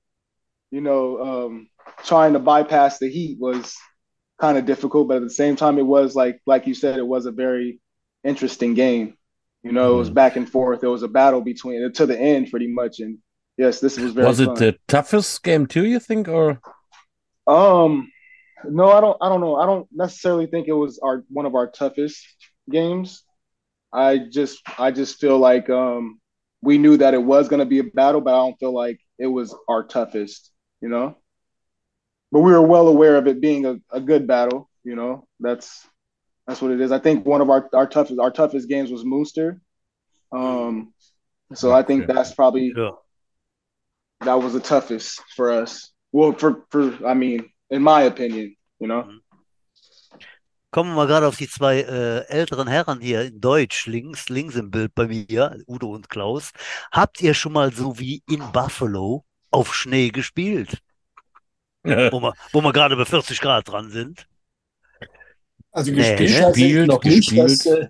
[0.72, 1.68] you know, um,
[2.04, 3.76] trying to bypass the heat was
[4.40, 7.08] kind of difficult, but at the same time, it was like like you said, it
[7.08, 7.80] was a very
[8.24, 9.18] interesting game.
[9.64, 9.94] You know, mm-hmm.
[9.94, 10.16] it was mm-hmm.
[10.16, 10.84] back and forth.
[10.84, 13.00] It was a battle between to the end, pretty much.
[13.00, 13.20] And
[13.58, 14.28] yes, this was very.
[14.28, 15.86] Was it the toughest game too?
[15.86, 16.60] You think, or?
[17.48, 18.12] Um,
[18.66, 19.18] no, I don't.
[19.22, 19.56] I don't know.
[19.56, 22.26] I don't necessarily think it was our one of our toughest
[22.70, 23.24] games.
[23.94, 26.21] I just, I just feel like um,
[26.62, 29.00] we knew that it was going to be a battle, but I don't feel like
[29.17, 31.17] it was our toughest, you know.
[32.32, 35.28] But we were well aware of it being a, a good battle, you know.
[35.39, 35.86] That's
[36.47, 36.91] That's what it is.
[36.91, 39.60] I think one of our, our toughest our toughest games was Mooster.
[40.32, 40.93] Um,
[41.54, 42.91] so I think that's probably Ja.
[44.21, 45.91] that was the toughest for us.
[46.12, 49.12] Well, for for I mean, in my opinion, you know.
[50.72, 54.56] Kommen wir mal gerade auf die zwei äh, älteren Herren hier in Deutsch, links, links
[54.56, 56.52] im Bild bei mir, Udo und Klaus.
[56.92, 60.82] Habt ihr schon mal so wie in Buffalo auf Schnee gespielt,
[61.84, 64.28] wo wir, wo wir gerade bei 40 Grad dran sind?
[65.72, 67.38] Also Nee, gespielt Gespielt, noch nicht.
[67.38, 67.88] Das, äh,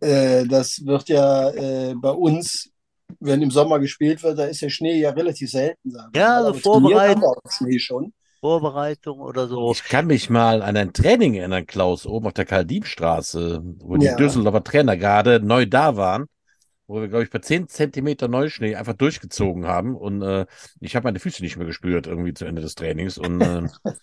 [0.00, 2.70] äh, das wird ja äh, bei uns,
[3.20, 5.90] wenn im Sommer gespielt wird, da ist der Schnee ja relativ selten.
[5.90, 6.44] Sagen Ja, mal.
[6.44, 7.08] so Aber trainiert vorbereitet.
[7.08, 8.12] haben wir auch Schnee schon.
[8.44, 9.72] Vorbereitung oder so?
[9.72, 14.04] Ich kann mich mal an ein Training erinnern, Klaus, oben auf der Karl-Diem-Straße, wo die
[14.04, 14.16] Ja.
[14.16, 16.26] Düsseldorfer Trainer gerade neu da waren,
[16.86, 20.44] wo wir, glaube ich, bei 10 Zentimeter Neuschnee einfach durchgezogen haben und äh,
[20.80, 23.62] ich habe meine Füße nicht mehr gespürt irgendwie zu Ende des Trainings und äh,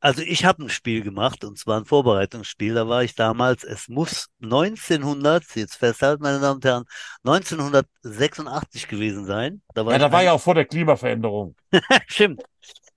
[0.00, 2.72] Also ich habe ein Spiel gemacht und zwar ein Vorbereitungsspiel.
[2.72, 6.84] Da war ich damals, es muss 1900, jetzt festhalten, meine Damen und Herren,
[7.22, 9.60] 1986 gewesen sein.
[9.74, 11.54] Da war ja, da war ja auch vor der Klimaveränderung.
[12.06, 12.42] Stimmt.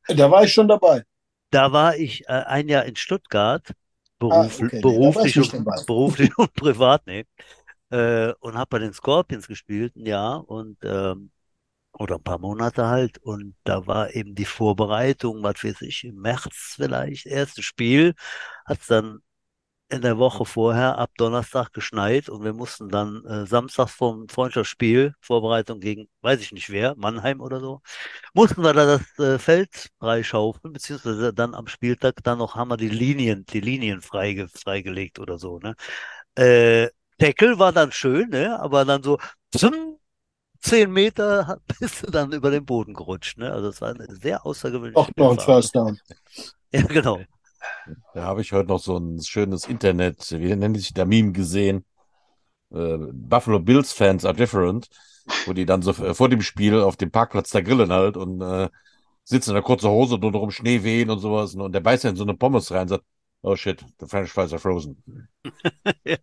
[0.08, 1.04] Da war ich schon dabei.
[1.52, 3.72] Da war ich äh, ein Jahr in Stuttgart,
[4.30, 7.26] Ah, beruf, okay, da war beruflich, und, beruflich und privat, nee.
[7.92, 11.32] Äh, und habe bei den Scorpions gespielt, ein Jahr und ähm,
[11.94, 13.20] oder ein paar Monate halt.
[13.20, 18.16] Und da war eben die Vorbereitung, was weiß ich, im März vielleicht, erstes Spiel,
[18.66, 19.20] hat's dann
[19.94, 25.14] in der Woche vorher ab Donnerstag geschneit und wir mussten dann äh, samstags vom Freundschaftsspiel,
[25.22, 27.82] Vorbereitung gegen, weiß ich nicht wer, Mannheim oder so,
[28.34, 32.78] mussten wir da das äh, Feld freischaufeln, beziehungsweise dann am Spieltag dann noch haben wir
[32.78, 35.76] die Linien, die Linien freige, freigelegt oder so, ne?
[36.36, 38.60] Äh, Tackle war dann schön, ne?
[38.60, 39.20] Aber dann so
[39.52, 40.00] zum
[40.60, 43.52] zehn Meter bist du dann über den Boden gerutscht, ne?
[43.52, 45.46] Also es war eine sehr außergewöhnliche Doch noch ein Spielphase.
[45.46, 46.00] First Down.
[46.72, 47.22] Ja, genau.
[48.14, 51.86] Da habe ich heute noch so ein schönes Internet, wie nennt sich der Meme gesehen?
[52.72, 54.90] Äh, Buffalo Bills Fans are different,
[55.46, 58.42] wo die dann so äh, vor dem Spiel auf dem Parkplatz da grillen halt und
[58.42, 58.70] äh,
[59.24, 62.10] sitzen in der kurzen Hose und drum Schnee wehen und sowas und der beißt ja
[62.12, 63.06] in so eine Pommes rein und sagt,
[63.42, 65.02] oh shit, the French fries are frozen.
[66.06, 66.18] Ja.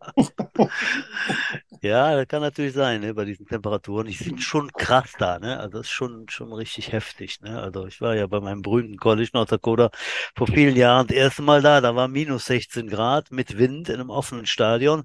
[1.90, 4.06] Ja, das kann natürlich sein, ne, bei diesen Temperaturen.
[4.06, 5.58] Die sind schon krass da, ne?
[5.58, 7.60] Also das ist schon, schon richtig heftig, ne?
[7.60, 9.90] Also ich war ja bei meinem berühmten College North Dakota
[10.36, 11.80] vor vielen Jahren das erste Mal da.
[11.80, 15.02] Da war minus 16 Grad mit Wind in einem offenen Stadion.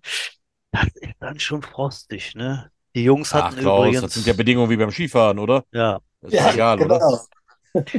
[0.72, 2.70] Das ist dann schon frostig, ne?
[2.94, 5.66] Die Jungs Ach hatten Klaus, übrigens, das sind ja Bedingungen wie beim Skifahren, oder?
[5.74, 6.96] ja, Das ist doch egal, genau.
[7.74, 7.90] oder?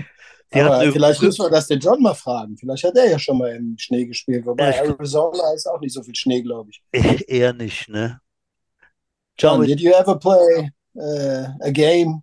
[0.52, 2.56] Aber vielleicht müssen wir das den John mal fragen.
[2.56, 4.46] Vielleicht hat er ja schon mal im Schnee gespielt.
[4.46, 6.82] Wobei Ja, Arizona ist auch nicht so viel Schnee, glaube ich.
[7.28, 8.20] eher nicht, ne?
[9.38, 10.70] John, Joey, did you ever play
[11.00, 12.22] uh, a game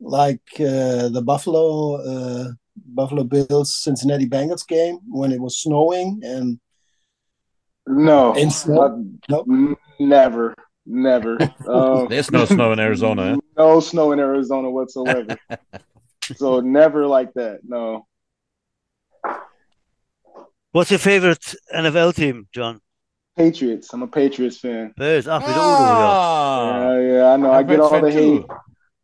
[0.00, 6.58] like uh, the Buffalo uh, Buffalo Bills Cincinnati Bengals game when it was snowing and
[7.86, 9.04] No, in snow?
[9.28, 9.44] No.
[9.48, 10.54] N- never,
[10.86, 11.38] never.
[11.68, 13.36] Um, There's no snow in Arizona, eh?
[13.58, 15.36] no snow in Arizona whatsoever.
[16.36, 17.60] so never like that.
[17.62, 18.06] No.
[20.72, 22.80] what's your favorite NFL team, John?
[23.38, 23.92] Patriots.
[23.94, 24.92] I'm a Patriots fan.
[24.96, 25.42] There's up.
[25.42, 26.10] wieder Udo, ja.
[26.12, 27.34] Ah, Yeah, yeah.
[27.34, 27.50] I know.
[27.52, 28.42] I I'm a get all the hate.
[28.42, 28.46] too.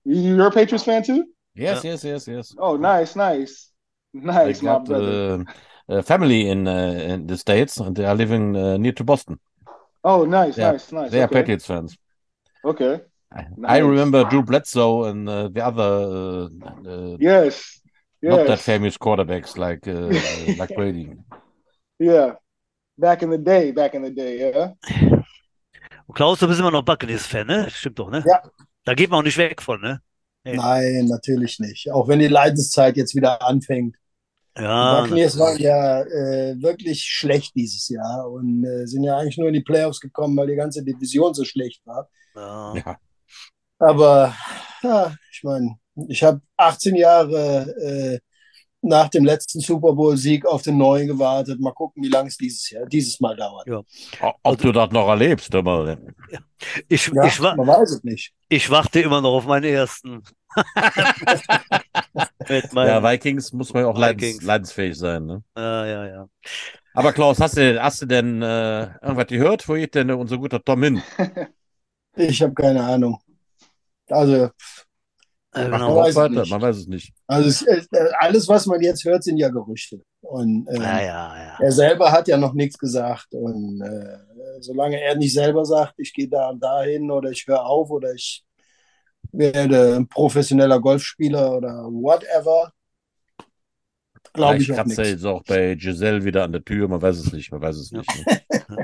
[0.05, 1.25] You- You're a Patriots fan too?
[1.55, 2.55] Yes, yes, yes, yes.
[2.59, 3.71] Oh, nice, nice,
[4.15, 5.45] I nice, my got brother.
[5.89, 9.05] uh, a family in uh, in the States and they are living uh, near to
[9.05, 9.39] Boston.
[10.03, 11.11] Oh, nice, Yeah, nice, nice.
[11.13, 11.29] They are.
[11.29, 11.97] Patriots fans.
[12.65, 13.01] Okay.
[13.33, 16.49] I I remember Drew Bledsoe and uh, the other uh,
[16.91, 17.81] uh, Yes.
[18.23, 21.09] not that famous quarterbacks like uh, uh, like Brady.
[21.99, 22.35] Yeah.
[22.97, 24.73] Back in the day, back in the day, yeah.
[26.15, 27.69] Klaus, du bist immer noch Buccaneers-Fan, ne?
[27.71, 28.23] Stimmt doch, ne?
[28.27, 28.43] Ja.
[28.85, 30.01] Da geht man auch nicht weg von, ne?
[30.45, 30.57] Nee.
[30.57, 31.91] Nein, natürlich nicht.
[31.91, 33.97] Auch wenn die Leidenszeit jetzt wieder anfängt.
[34.57, 39.39] Die Ja, Buccaneers waren ja äh, wirklich schlecht dieses Jahr und äh, sind ja eigentlich
[39.39, 42.09] nur in die Playoffs gekommen, weil die ganze Division so schlecht war.
[42.37, 42.75] ja.
[42.77, 42.99] Ja.
[43.79, 44.35] Aber
[44.83, 45.79] ja, ich meine,
[46.09, 48.21] ich habe 18 Jahre äh,
[48.85, 51.61] nach dem letzten Super Bowl-Sieg auf den neuen gewartet.
[51.61, 53.67] Mal gucken, wie lange es dieses Jahr, dieses Mal dauert.
[53.67, 53.83] Ja.
[54.43, 55.99] Ob du das noch erlebst, hör mal.
[56.89, 58.33] Ich, Ja, ich, man weiß es nicht.
[58.49, 60.23] ich warte immer noch auf meinen ersten.
[62.47, 65.25] Ja, Vikings muss man ja auch leidens, leidensfähig sein.
[65.25, 65.43] Ne?
[65.57, 66.29] ja, ja, ja.
[66.93, 69.69] Aber Klaus, hast du, hast du denn äh, irgendwas gehört?
[69.69, 71.03] Wo geht denn unser guter Tom hin?
[72.17, 73.19] Ich habe keine Ahnung.
[74.09, 74.51] Also,
[75.55, 75.79] Äh, genau.
[75.89, 77.13] doch weiß weiter, man weiß es nicht.
[77.27, 77.83] also es, äh,
[78.19, 80.01] alles, was man jetzt hört, sind ja Gerüchte.
[80.21, 81.57] Und äh, Ja, ja, ja.
[81.61, 83.35] er selber hat ja noch nichts gesagt.
[83.35, 84.19] Und äh,
[84.61, 88.13] solange er nicht selber sagt, ich gehe da und dahin oder ich höre auf oder
[88.15, 88.45] ich
[89.33, 92.73] werde ein professioneller Golfspieler oder whatever,
[94.33, 95.09] Glaube ich auch nichts.
[95.09, 97.93] jetzt auch bei Giselle wieder an der Tür, man weiß es nicht, man weiß es
[97.93, 98.11] nicht.
[98.27, 98.84] Ne?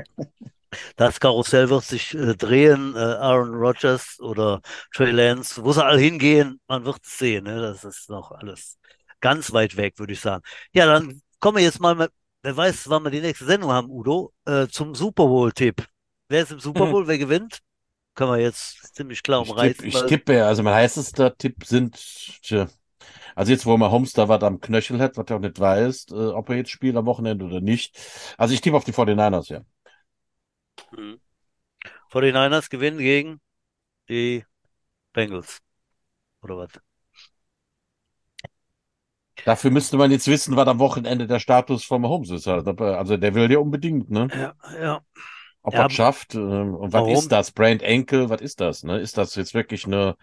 [0.95, 4.61] Das Karussell wird sich äh, drehen, äh, Aaron Rodgers oder
[4.93, 7.43] Trey Lance, wo sie alle hingehen, man wird es sehen.
[7.45, 7.59] Ne?
[7.61, 8.77] Das ist noch alles
[9.19, 10.43] ganz weit weg, würde ich sagen.
[10.73, 13.89] Ja, dann kommen wir jetzt mal, mit, wer weiß, wann wir die nächste Sendung haben,
[13.89, 15.85] Udo, äh, zum Super Bowl-Tipp.
[16.29, 17.59] Wer ist im Super Bowl, wer gewinnt?
[18.15, 19.85] Können wir jetzt ziemlich klar Ich tippe, umreißen.
[19.85, 21.95] ich weil- tippe, also mein heißester Tipp sind,
[22.43, 22.67] tja,
[23.35, 26.07] also jetzt, wo man Holmes da was am Knöchel hat, was er auch nicht weiß,
[26.11, 27.97] äh, ob er jetzt spielt am Wochenende oder nicht.
[28.37, 29.61] Also ich tippe auf die 49ers, ja.
[30.91, 31.19] Mhm.
[32.09, 33.41] 49ers gewinnen gegen
[34.09, 34.45] die
[35.13, 35.61] Bengals.
[36.43, 36.71] Oder was?
[39.43, 42.47] Dafür müsste man jetzt wissen, was am Wochenende der Status von Holmes ist.
[42.47, 42.65] er-
[42.97, 44.33] Also der will ja unbedingt, ne?
[44.33, 45.01] Ja, ja.
[45.63, 46.35] Ob Ja, er es schafft.
[46.35, 47.07] ähm, Und was warum?
[47.07, 47.51] ist das?
[47.51, 48.83] Brained Ankle, was ist das?
[48.83, 48.99] Ne?
[48.99, 50.15] Ist das jetzt wirklich eine,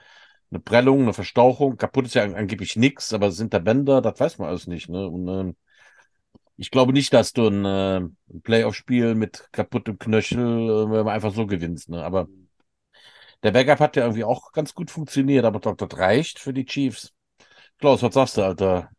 [0.50, 1.76] eine Prellung, eine Verstauchung?
[1.76, 4.00] Kaputt ist ja an- angeblich nichts, aber sind da Bänder?
[4.02, 4.88] Das weiß man alles nicht.
[4.88, 5.06] Ne?
[5.08, 5.56] Und ähm,
[6.58, 8.00] ich glaube nicht, dass du ein, äh,
[8.42, 11.88] Playoff-Spiel mit kaputtem Knöchel äh, einfach so gewinnst.
[11.88, 12.04] Ne?
[12.04, 12.28] Aber
[13.42, 16.66] der Backup hat ja irgendwie auch ganz gut funktioniert, aber doch, das reicht für die
[16.66, 17.12] Chiefs.
[17.78, 18.90] Klaus, was sagst du, Alter?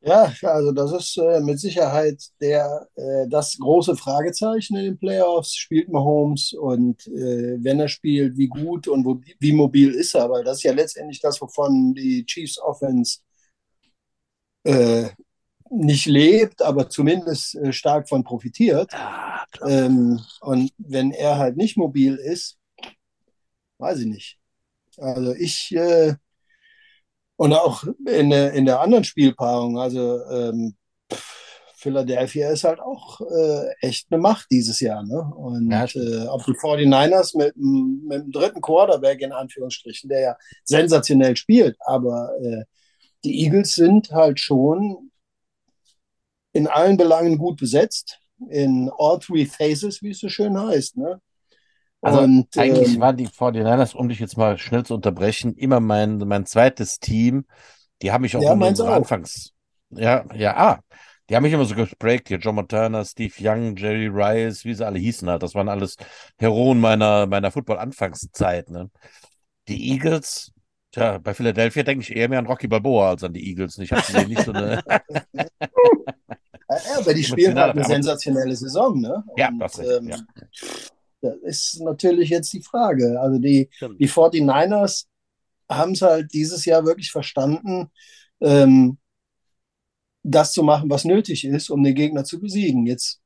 [0.00, 5.54] Ja, also das ist äh, mit Sicherheit der, äh, das große Fragezeichen in den Playoffs.
[5.56, 10.28] Spielt Mahomes und äh, wenn er spielt, wie gut und wo, wie mobil ist er?
[10.30, 13.18] Weil das ist ja letztendlich das, wovon die Chiefs Offense
[14.64, 15.10] äh,
[15.70, 18.92] nicht lebt, aber zumindest äh, stark von profitiert.
[18.92, 19.44] Ja.
[19.66, 22.58] Ähm, und wenn er halt nicht mobil ist,
[23.78, 24.38] weiß ich nicht.
[24.98, 26.14] Also ich äh,
[27.36, 30.76] und auch in der, in der anderen Spielpaarung, also ähm,
[31.76, 35.02] Philadelphia ist halt auch äh, echt eine Macht dieses Jahr.
[35.02, 35.22] Ne?
[35.34, 40.20] Und Ja, äh, ob die 49ers mit, dem- mit dem dritten Quarterback in Anführungsstrichen, der
[40.20, 42.64] ja sensationell spielt, aber äh,
[43.24, 45.10] die Eagles sind halt schon
[46.52, 50.96] in allen Belangen gut besetzt, in all three phases, wie es so schön heißt.
[50.96, 51.20] Ne?
[52.00, 55.80] Also Und, eigentlich ähm, waren die 49ers, um dich jetzt mal schnell zu unterbrechen, immer
[55.80, 57.44] mein, mein zweites Team.
[58.02, 58.86] Die haben mich auch Ja, den auch.
[58.88, 59.52] Anfangs.
[59.90, 60.80] Ja, ja, ah.
[61.28, 64.84] Die haben mich immer so gesprägt, hier John Montana, Steve Young, Jerry Rice, wie sie
[64.84, 65.42] alle hießen halt.
[65.44, 65.96] Das waren alles
[66.38, 68.90] Heroen meiner, meiner Football-Anfangszeit, ne?
[69.68, 70.50] Die Eagles,
[70.90, 73.78] tja, bei Philadelphia denke ich eher mehr an Rocky Balboa als an die Eagles.
[73.78, 74.82] Ich habe sie nicht so eine.
[76.70, 79.24] Ja, aber die spielen halt eine sensationelle Saison, ne?
[79.36, 80.18] Ja, Und, das ist, ähm, ja.
[81.20, 83.20] Das ist natürlich jetzt die Frage.
[83.20, 84.00] Also die, Stimmt.
[84.00, 85.06] die 49ers
[85.68, 87.90] haben es halt dieses Jahr wirklich verstanden,
[88.40, 88.98] ähm,
[90.22, 92.86] das zu machen, was nötig ist, um den Gegner zu besiegen.
[92.86, 93.20] Jetzt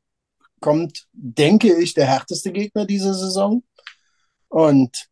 [0.61, 3.62] kommt, denke ich, der härteste Gegner dieser Saison.
[4.48, 5.09] Und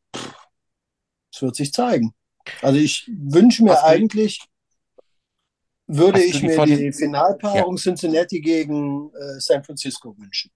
[1.33, 2.14] es wird sich zeigen.
[2.61, 4.40] Also ich wünsche mir du- eigentlich,
[5.97, 10.51] würde Hast ich die mir 40 die Finalpaarung Cincinnati gegen äh, San Francisco wünschen.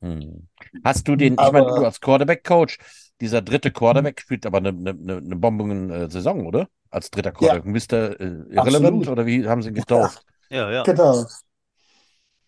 [0.00, 0.48] Hm.
[0.84, 2.78] Hast du den, ich Aber- meine, du als Quarterback-Coach,
[3.20, 6.68] dieser dritte Quarterback spielt aber eine, eine, eine Bomben-Saison, oder?
[6.90, 7.66] Als dritter Quarterback.
[7.66, 8.18] Mr.
[8.18, 9.08] Äh, Irrelevant Absolut.
[9.08, 10.24] oder wie haben sie ihn getauft?
[10.48, 10.82] Ja, ja.
[10.82, 11.26] Genau.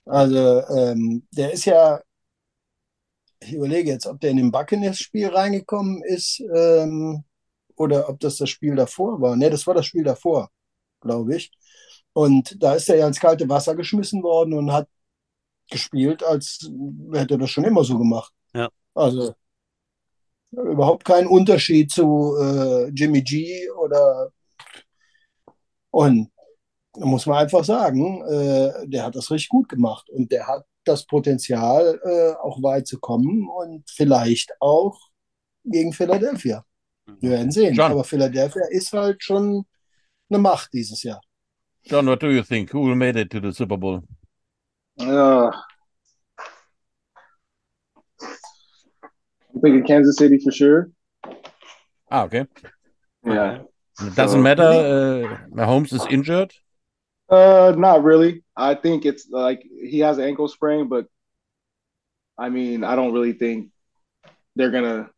[0.06, 2.00] Also, ähm, der ist ja,
[3.40, 7.22] ich überlege jetzt, ob der in den Buccaneers-Spiel reingekommen ist ähm,
[7.76, 9.36] oder ob das das Spiel davor war.
[9.36, 10.50] Ne, das war das Spiel davor,
[11.00, 11.52] glaube ich.
[12.12, 14.88] Und da ist er ja ins kalte Wasser geschmissen worden und hat
[15.70, 16.70] gespielt, als
[17.12, 18.32] hätte er das schon immer so gemacht.
[18.54, 18.68] Ja.
[18.94, 19.34] Also
[20.50, 24.30] überhaupt kein Unterschied zu äh, Jimmy G oder
[25.90, 26.30] und
[26.94, 30.64] da muss man einfach sagen, äh, der hat das richtig gut gemacht und der hat
[30.84, 34.98] das Potenzial, äh, auch weit zu kommen und vielleicht auch
[35.64, 36.64] gegen Philadelphia.
[37.20, 37.74] Wir werden sehen.
[37.74, 37.92] John.
[37.92, 39.64] Aber Philadelphia ist halt schon
[40.28, 41.20] eine Macht dieses Jahr.
[41.86, 42.70] John, what do you think?
[42.70, 44.02] Who made it to the Super Bowl?
[45.00, 45.50] Uh,
[49.54, 50.90] I'm thinking Kansas City for sure.
[52.10, 52.46] Ah, okay.
[53.24, 53.62] Yeah.
[54.00, 54.62] It doesn't So- matter.
[54.62, 56.52] Uh, Mahomes is injured.
[57.28, 58.42] Uh, not really.
[58.56, 61.06] I think it's like he has an ankle sprain, but
[62.38, 63.70] I mean, I don't really think
[64.56, 65.08] they're gonna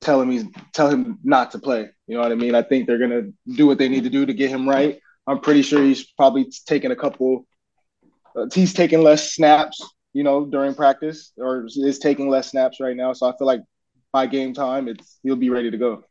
[0.00, 1.88] tell him he's tell him not to play.
[2.06, 2.54] You know what I mean?
[2.54, 5.00] I think they're gonna do what they need to do to get him right.
[5.26, 7.46] I'm pretty sure he's probably taking a couple.
[8.36, 9.80] Uh, he's taking less snaps,
[10.12, 13.12] you know, during practice, or is taking less snaps right now.
[13.12, 13.60] So I feel like
[14.12, 16.04] by game time, it's he'll be ready to go.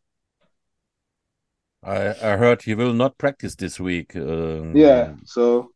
[1.83, 4.15] I, I heard he will not practice this week.
[4.15, 5.15] Um, Yeah.
[5.25, 5.71] So,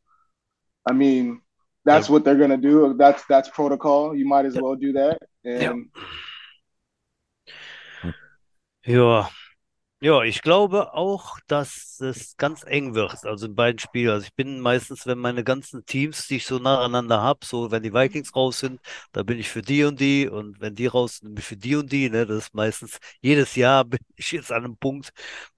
[0.87, 1.41] I mean,
[1.83, 2.13] that's Yeah.
[2.13, 2.93] what they're gonna do.
[2.97, 4.15] That's that's protocol.
[4.15, 5.19] You might as well do that.
[5.43, 5.89] And
[8.85, 9.29] Ja.
[10.01, 14.09] Ja, ich glaube auch, dass es ganz eng wird, also in beiden Spielen.
[14.11, 17.81] Also ich bin meistens, wenn meine ganzen Teams, die ich so nacheinander habe, so wenn
[17.81, 18.79] die Vikings raus sind,
[19.13, 21.57] da bin ich für die und die und wenn die raus sind, bin ich für
[21.57, 22.09] die und die.
[22.09, 22.25] Ne?
[22.27, 25.11] Das ist meistens, jedes Jahr bin ich jetzt an einem Punkt,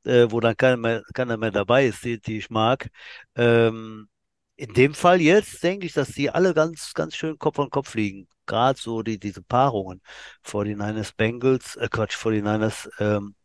[0.06, 2.90] äh, wo dann keiner mehr, keiner mehr dabei ist, die, die ich mag.
[3.36, 4.08] Ähm,
[4.56, 7.96] in dem Fall jetzt denke ich, dass die alle ganz, ganz schön Kopf an Kopf
[7.96, 8.28] liegen.
[8.46, 10.02] Gerade so die, diese Paarungen.
[10.44, 13.36] 49ers Bengals, äh Quatsch, 49ers ähm,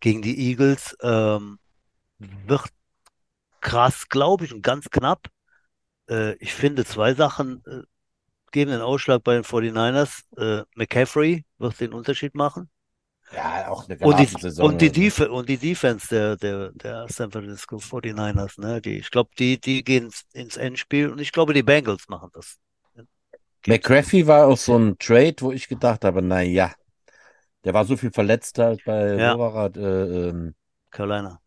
[0.00, 1.58] gegen die Eagles ähm,
[2.18, 2.68] wird
[3.60, 5.28] krass, glaube ich, und ganz knapp.
[6.08, 7.82] Äh, ich finde, zwei Sachen äh,
[8.50, 10.22] geben den Ausschlag bei den 49ers.
[10.36, 12.70] Äh, McCaffrey wird den Unterschied machen.
[13.34, 14.66] Ja, auch eine Und die, Granatensaison.
[14.66, 15.00] und die, also.
[15.00, 18.82] Def und die Defense der, der, der San Francisco 49ers, ne?
[18.82, 22.58] Die, ich glaube, die, die gehen ins, Endspiel und ich glaube, die Bengals machen das.
[23.66, 26.74] McCraffy war auch so ein Trade, wo ich gedacht habe, na ja,
[27.64, 29.34] der war so viel verletzt halt bei Ja.
[29.34, 30.54] wo war er, äh, ähm,
[30.90, 31.40] Carolina.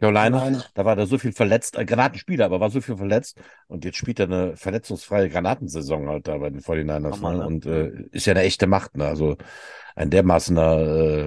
[0.00, 0.38] Carolina.
[0.40, 0.64] Carolina.
[0.74, 3.96] Da war der so viel verletzt, äh, Granatenspieler, aber war so viel verletzt und jetzt
[3.98, 7.16] spielt er eine verletzungsfreie Granatensaison halt da bei den 49ers.
[7.16, 7.38] Hammer, Ne?
[7.38, 7.46] ne?
[7.46, 9.06] Und äh, ist ja eine echte Macht, ne?
[9.06, 9.36] Also
[9.94, 10.78] ein dermaßener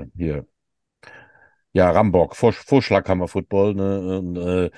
[0.04, 0.46] äh, hier.
[1.74, 4.18] Ja, Rambock, Vor Vorschlaghammer Football, ne?
[4.20, 4.72] Und, äh,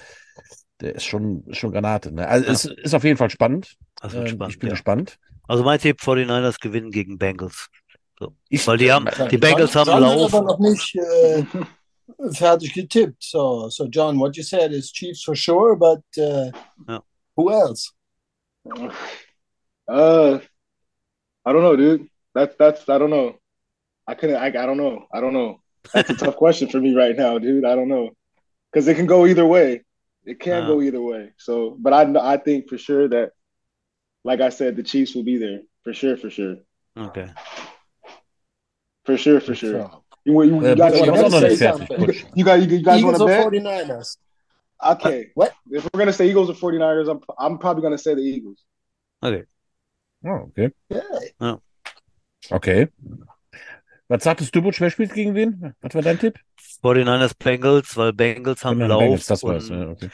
[0.82, 2.12] der ist schon, schon Granate.
[2.12, 2.28] Ne?
[2.28, 2.52] Also Ja.
[2.54, 3.78] es ist auf jeden Fall spannend.
[4.02, 4.54] Das wird Ähm, spannend.
[4.54, 4.74] ich bin ja.
[4.74, 5.18] gespannt.
[5.48, 7.70] Also mein Tipp, 49ers gewinnen gegen Bengals.
[8.50, 10.34] Ich, Weil die haben, die Bengals haben John hat Lauf.
[10.34, 11.44] aber noch nicht äh,
[12.34, 13.22] fertig getippt.
[13.24, 16.52] So, so John, what you said is Chiefs for sure, but uh,
[16.88, 17.02] Ja.
[17.36, 17.92] who else?
[19.88, 20.40] Uh,
[21.46, 22.08] I don't know, dude.
[22.34, 23.36] That's that's I don't know.
[24.08, 24.36] I couldn't.
[24.38, 25.06] I, I don't know.
[25.14, 25.62] I don't know.
[25.94, 27.66] That's a tough question for me right now, dude.
[27.66, 28.12] I don't know
[28.72, 29.84] because it can go either way.
[30.26, 30.68] It can Uh.
[30.68, 31.32] go either way.
[31.38, 33.32] So, but I I think for sure that,
[34.24, 36.58] like I said, the Chiefs will be there for sure, for sure,
[36.98, 37.30] Okay.
[39.08, 39.72] For sure, for sure.
[39.72, 41.98] So, You, you, you guys want to say something.
[42.36, 43.64] You guys, you guys Eagles want to or bet?
[43.64, 44.18] 49ers?
[44.94, 45.32] Okay.
[45.40, 45.54] What?
[45.72, 48.60] If we're gonna say Eagles or 49ers, I'm I'm probably gonna say the Eagles.
[49.24, 49.44] Okay.
[50.26, 50.70] Oh, okay.
[50.92, 51.56] Yeah.
[52.52, 52.88] Okay.
[54.10, 54.80] Was sagtest du, Butch?
[54.82, 55.74] Wer spielt gegen wen?
[55.82, 56.36] Was war dein Tipp?
[56.84, 59.70] 49ers Bengals, weil Bengals haben Genau, Lauf Bengals, das war's.
[59.70, 60.10] und Ja, okay.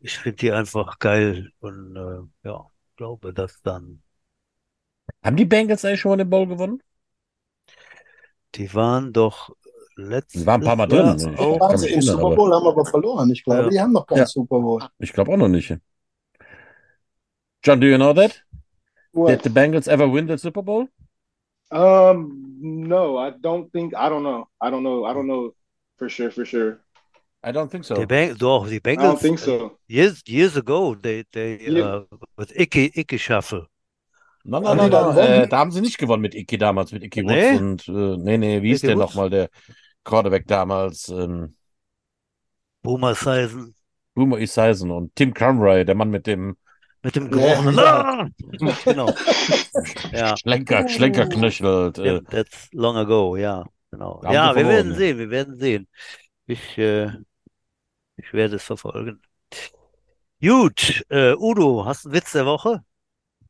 [0.00, 2.64] ich finde die einfach geil und äh, ja,
[2.96, 4.02] glaube, dass dann
[5.24, 6.80] Haben die Bengals eigentlich schon mal den Bowl gewonnen?
[8.54, 9.50] Die waren doch
[9.96, 11.16] letztes Die waren ein paar Mal drin.
[11.16, 13.30] Ich kann Waren sie mich im erinnern, Super aber Bowl, haben aber verloren.
[13.30, 13.68] Ich glaube, Ja.
[13.68, 14.26] die haben noch keinen Ja.
[14.26, 14.82] Super Bowl.
[14.98, 15.76] ich glaube auch noch nicht.
[17.62, 18.32] John, do you know that?
[18.32, 18.42] Did
[19.12, 19.42] What?
[19.42, 20.88] the Bengals ever win the Super Bowl?
[21.70, 23.94] Um, no, I don't think.
[23.94, 24.48] I don't know.
[24.60, 25.04] I don't know.
[25.06, 25.54] I don't know
[25.96, 26.30] for sure.
[26.30, 26.80] For sure.
[27.42, 27.94] I don't think so.
[27.94, 29.78] Die Beng doch, die I don't Bengals think so.
[29.86, 31.96] years years ago, they they Yeah.
[31.96, 32.04] uh,
[32.36, 33.66] with Icky Icky Shuffle.
[34.44, 35.18] Nein, nein, nein, nein.
[35.18, 37.56] Äh, da haben sie nicht gewonnen mit Icky damals, mit Icky Woods Nee?
[37.58, 39.48] und äh, nee, nee, wie hieß der nochmal, der
[40.04, 41.08] Quarterback damals?
[41.08, 41.54] Ähm,
[42.82, 43.74] Boomer Sizen
[44.14, 46.56] Boomer Esiason und Tim Crumray, der Mann mit dem
[47.02, 47.76] mit dem gebrochenen.
[47.76, 48.28] ja.
[48.84, 49.08] Genau.
[50.12, 51.88] Ja, Schlenker, Schlenkerknöchel.
[51.88, 54.22] Äh, stimmt, that's long ago, ja, genau.
[54.24, 55.88] Haben Ja, wir werden sehen, wir werden sehen.
[56.46, 57.10] Ich, äh,
[58.16, 59.20] ich werde es verfolgen.
[60.40, 62.84] Gut, äh, Udo, hast du einen Witz der Woche?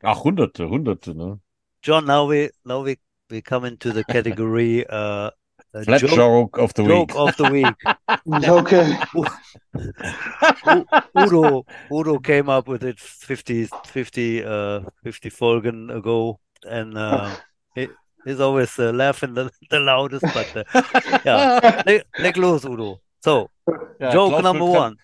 [0.05, 1.39] Ach, hunderte, hunderte, ne?
[1.83, 2.97] John, now we now we
[3.31, 5.31] we come into the category uh,
[5.85, 7.17] Flat joke, Joke of the joke Week.
[7.19, 7.75] of the week.
[8.49, 8.97] Okay.
[11.19, 16.39] Udo Udo came up with it 50 50 uh 50 Folgen ago
[16.69, 17.35] and uh
[17.75, 17.89] he,
[18.25, 23.51] he's always uh, laughing the, the loudest but uh, ja leg, leg los Udo so
[24.01, 25.01] Ja, joke Klaus number one Äh,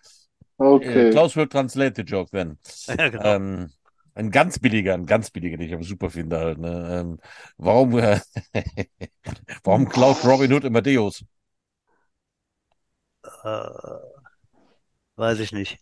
[0.62, 1.10] Okay.
[1.10, 2.58] Klaus will translate the joke then.
[2.86, 3.24] ja, genau.
[3.24, 3.70] Ähm,
[4.14, 6.58] ein ganz billiger, ein ganz billiger, den ich aber super finde halt.
[6.58, 7.00] Ne?
[7.00, 7.18] Ähm,
[7.56, 8.20] warum, äh,
[9.64, 11.24] warum klaut Robin Hood immer Deos?
[13.44, 13.70] äh,
[15.16, 15.78] weiß ich nicht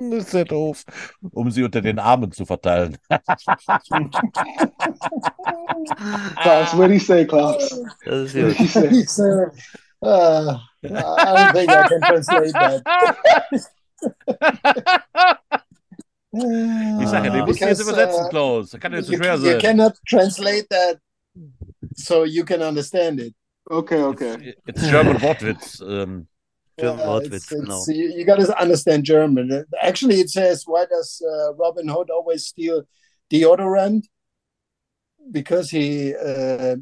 [0.00, 0.84] Das ist ja doof.
[1.32, 2.98] Um sie unter den Armen zu verteilen.
[6.42, 7.80] Klaus, what do you say, Klaus?
[8.04, 9.58] das ist gut
[10.00, 12.82] uh, I don't think I can translate that.
[16.30, 18.70] Ich sage ja, den musst du jetzt Because, übersetzen, uh, Klaus.
[18.70, 20.98] Das kann ja nicht so you, schwer you cannot translate that
[21.94, 23.34] so you can understand it.
[23.70, 24.54] Okay, okay.
[24.66, 25.80] It's German Wortwitz.
[25.80, 26.28] Ähm,
[26.78, 27.84] German Yeah, Wortwitz, it's, it's, genau.
[27.88, 29.64] you, you got to understand German.
[29.80, 32.84] Actually, it says, "Why does uh, Robin Hood always steal
[33.30, 34.04] deodorant?"
[35.30, 36.76] Because he uh,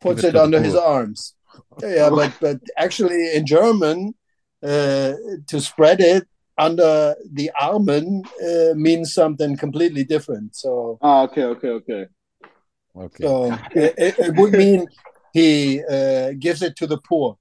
[0.00, 1.34] puts it it to the under his arms.
[1.80, 4.14] Yeah, but but actually in German,
[4.62, 5.12] uh,
[5.46, 6.26] to spread it
[6.56, 10.54] under the Armen uh, means something completely different.
[10.54, 12.06] So Ah, okay, okay, okay.
[12.96, 13.24] okay.
[13.24, 14.86] so it, it, would mean
[15.32, 17.36] he uh, gives it to the poor.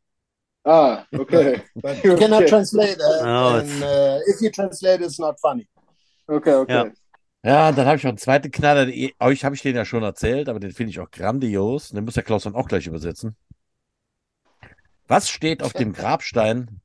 [0.65, 1.61] Ah, okay.
[1.75, 2.49] But you cannot Okay.
[2.49, 3.21] translate that.
[3.23, 5.67] No, and uh, if you translate, it's not funny.
[6.27, 6.73] Okay, okay.
[6.73, 6.91] Ja.
[7.45, 8.87] Ja, dann habe ich noch einen zweiten Knaller.
[9.19, 11.89] Euch habe ich den ja schon erzählt, aber den finde ich auch grandios.
[11.89, 13.35] Den muss der Klaus dann auch gleich übersetzen.
[15.09, 16.79] Was steht auf dem Grabstein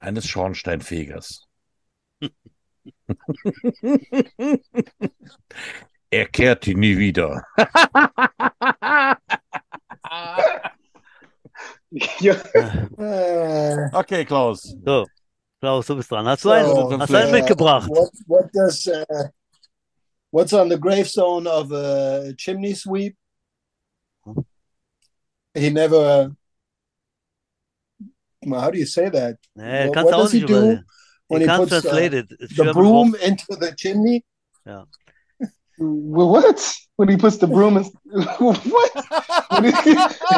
[0.00, 1.46] eines Schornsteinfegers?
[6.10, 7.44] er kehrte nie wieder.
[13.92, 14.74] Okay, Klaus.
[14.84, 15.06] So,
[15.60, 16.26] Klaus, du bist dran.
[16.26, 17.00] Hast du So, einen?
[17.00, 17.88] Hast einen uh, mitgebracht?
[17.88, 19.28] what what does uh,
[20.30, 23.16] what's on the gravestone of a chimney sweep?
[25.54, 26.34] He never.
[28.46, 29.36] Well, how do you say that?
[29.56, 30.84] Nee, What- what does he do übersetzen.
[31.28, 32.28] when You he can't puts, uh, translate it.
[32.56, 33.20] The broom word.
[33.22, 34.24] into the chimney.
[35.82, 36.76] Well, what?
[36.96, 37.84] When he puts the broom in
[38.38, 38.60] what?
[39.50, 39.70] When he,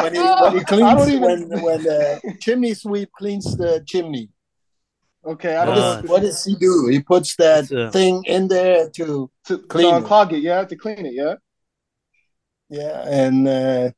[0.03, 1.49] When he, when he I cleans don't even.
[1.49, 4.29] when when the chimney sweep cleans the chimney.
[5.25, 6.87] okay, I What, don't Uh, does, what does he do?
[6.89, 10.03] He puts that uh, thing in there to to, to clean it.
[10.03, 10.39] unclog it.
[10.49, 11.13] Yeah, to clean it.
[11.13, 11.35] Yeah.
[12.69, 13.91] yeah, and uh,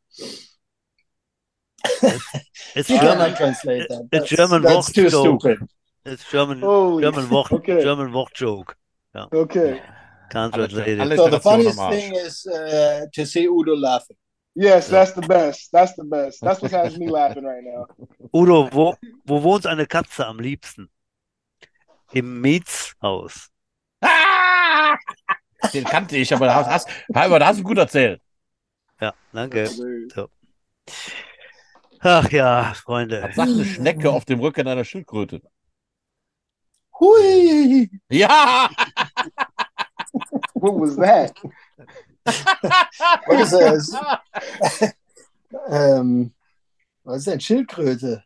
[2.76, 3.34] It's German.
[3.34, 3.56] that.
[3.66, 5.42] It's That's, German that's too joke.
[5.42, 5.68] stupid.
[6.06, 6.60] It's German.
[6.62, 7.04] Holy.
[7.04, 7.52] German Wort.
[7.52, 7.82] Okay.
[7.82, 8.76] German Wort joke.
[9.16, 9.82] Okay.
[10.30, 11.18] Can't translate it.
[11.18, 14.18] So the funniest thing is uh, to see Udo laughing.
[14.56, 15.70] Yes, that's the best.
[15.72, 16.40] That's the best.
[16.42, 17.88] That's what has me laughing right now.
[18.34, 20.90] Udo, wo, wo wohnt eine Katze am liebsten?
[22.14, 23.50] Im Mietshaus.
[24.02, 24.96] Ah!
[25.74, 28.22] Den kannte ich, aber da hast, aber da hast du gut erzählt.
[29.02, 29.70] Ja, danke.
[29.70, 30.30] Dude.
[32.08, 33.24] Ach ja, Freunde.
[33.24, 35.42] Was sagt eine Schnecke auf dem Rücken einer Schildkröte?
[37.00, 37.90] Hui!
[38.10, 38.70] Ja!
[40.54, 41.34] What was that?
[43.26, 44.94] What is this?
[45.68, 46.32] ähm,
[47.04, 48.24] was ist denn Schildkröte?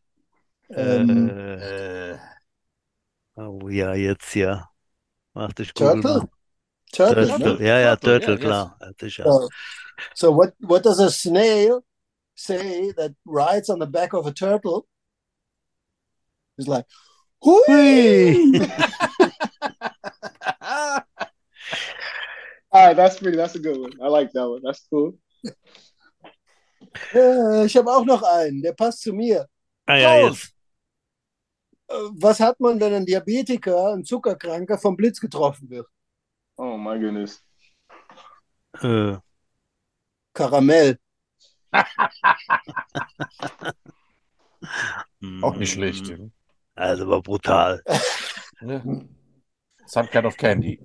[0.71, 2.17] Ähm, Äh,
[3.35, 4.69] oh ja, jetzt ja.
[5.33, 6.19] Mach dich Turtle?
[6.19, 6.29] gut.
[6.91, 7.57] Turtle, Turtle.
[7.59, 7.65] ne?
[7.65, 8.77] Ja, ja, Turtle, Turtle, ja, klar.
[8.81, 9.23] Ja, sicher.
[9.23, 9.49] So,
[10.13, 11.81] so what, what does a snail
[12.39, 14.87] say that rides on the back of a turtle?
[16.57, 16.85] It's like,
[17.41, 18.59] hui!
[22.71, 23.37] All right, that's pretty.
[23.37, 23.93] That's a good one.
[24.01, 24.61] I like that one.
[24.63, 25.17] That's cool.
[27.13, 29.47] Äh, ich habe auch noch einen, der passt zu mir.
[29.85, 30.53] Ah ja, jetzt.
[31.87, 35.87] Äh, Was hat man, wenn ein Diabetiker, ein Zuckerkranker vom Blitz getroffen wird?
[36.57, 37.43] Oh my goodness.
[38.81, 39.17] Äh,
[40.33, 40.99] Karamell.
[45.41, 46.11] Auch nicht schlecht.
[46.75, 47.81] Also war brutal.
[48.61, 48.81] Ja.
[49.85, 50.79] Some kind of candy.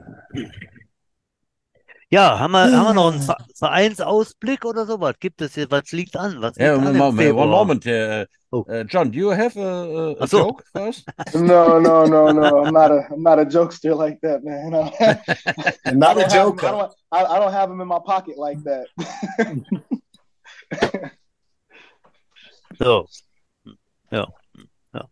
[2.10, 5.00] Ja, haben wir, haben wir noch einen Ver- Vereinsausblick oder so?
[5.00, 5.68] Was gibt es hier?
[5.70, 6.40] Was liegt an?
[6.40, 7.86] Was Yeah, liegt an one im moment, one moment.
[7.86, 10.38] Uh, uh, John, do you have a, a, so.
[10.38, 11.06] joke first?
[11.34, 12.64] No, no, no, no.
[12.64, 13.08] I'm not a.
[13.10, 14.72] I'm not a jokester like that, man.
[14.74, 16.66] I Not a don't have I joker.
[16.68, 16.92] don't.
[17.10, 18.86] I, I don't have them in my pocket like that.
[22.78, 23.06] So.
[24.10, 24.26] Ja.
[24.94, 25.08] ja.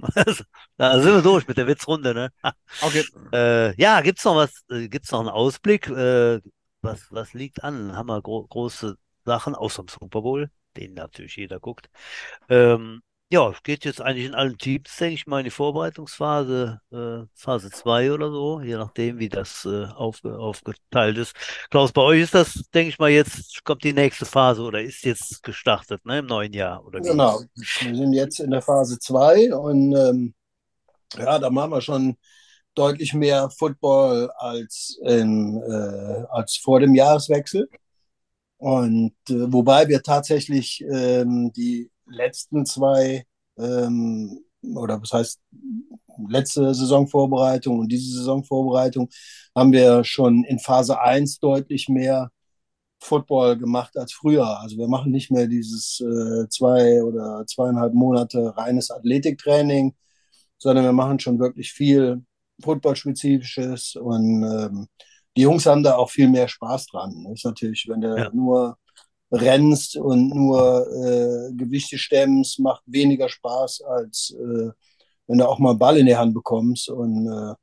[0.76, 2.32] Da sind wir durch mit der Witzrunde, ne?
[2.82, 3.04] Okay.
[3.32, 4.64] Äh, ja, gibt's noch was?
[4.70, 5.88] Äh, gibt's noch einen Ausblick?
[5.88, 6.40] Äh,
[6.82, 7.96] was, was liegt an?
[7.96, 11.90] Haben wir gro große Sachen, außer dem Super Bowl, den natürlich jeder guckt.
[12.48, 16.80] Ähm, ja, es geht jetzt eigentlich in allen Teams, denke ich mal, in die Vorbereitungsphase,
[16.90, 21.34] äh, Phase 2 oder so, je nachdem, wie das äh, aufge aufgeteilt ist.
[21.70, 25.04] Klaus, bei euch ist das, denke ich mal, jetzt kommt die nächste Phase oder ist
[25.04, 27.08] jetzt gestartet, ne, im neuen Jahr oder wie?
[27.08, 27.42] Genau.
[27.54, 30.34] Wir sind jetzt in der Phase 2 und ähm,
[31.18, 32.16] ja, da machen wir schon
[32.74, 37.68] deutlich mehr Football als, in, äh, als vor dem Jahreswechsel.
[38.56, 43.24] Und äh, wobei wir tatsächlich ähm, die letzten zwei
[43.58, 45.40] ähm, oder was heißt
[46.28, 49.08] letzte Saisonvorbereitung und diese Saisonvorbereitung
[49.54, 52.30] haben wir schon in Phase 1 deutlich mehr
[53.00, 54.60] Football gemacht als früher.
[54.60, 59.94] Also wir machen nicht mehr dieses äh, zwei oder zweieinhalb Monate reines Athletiktraining,
[60.58, 62.24] sondern wir machen schon wirklich viel
[62.62, 64.88] Football-spezifisches und ähm,
[65.36, 67.24] die Jungs haben da auch viel mehr Spaß dran.
[67.28, 68.30] Das ist natürlich, wenn du Ja.
[68.32, 68.76] nur
[69.30, 74.70] rennst und nur äh, Gewichte stemmst, macht weniger Spaß, als äh,
[75.26, 76.88] wenn du auch mal einen Ball in die Hand bekommst.
[76.88, 77.54] Und äh,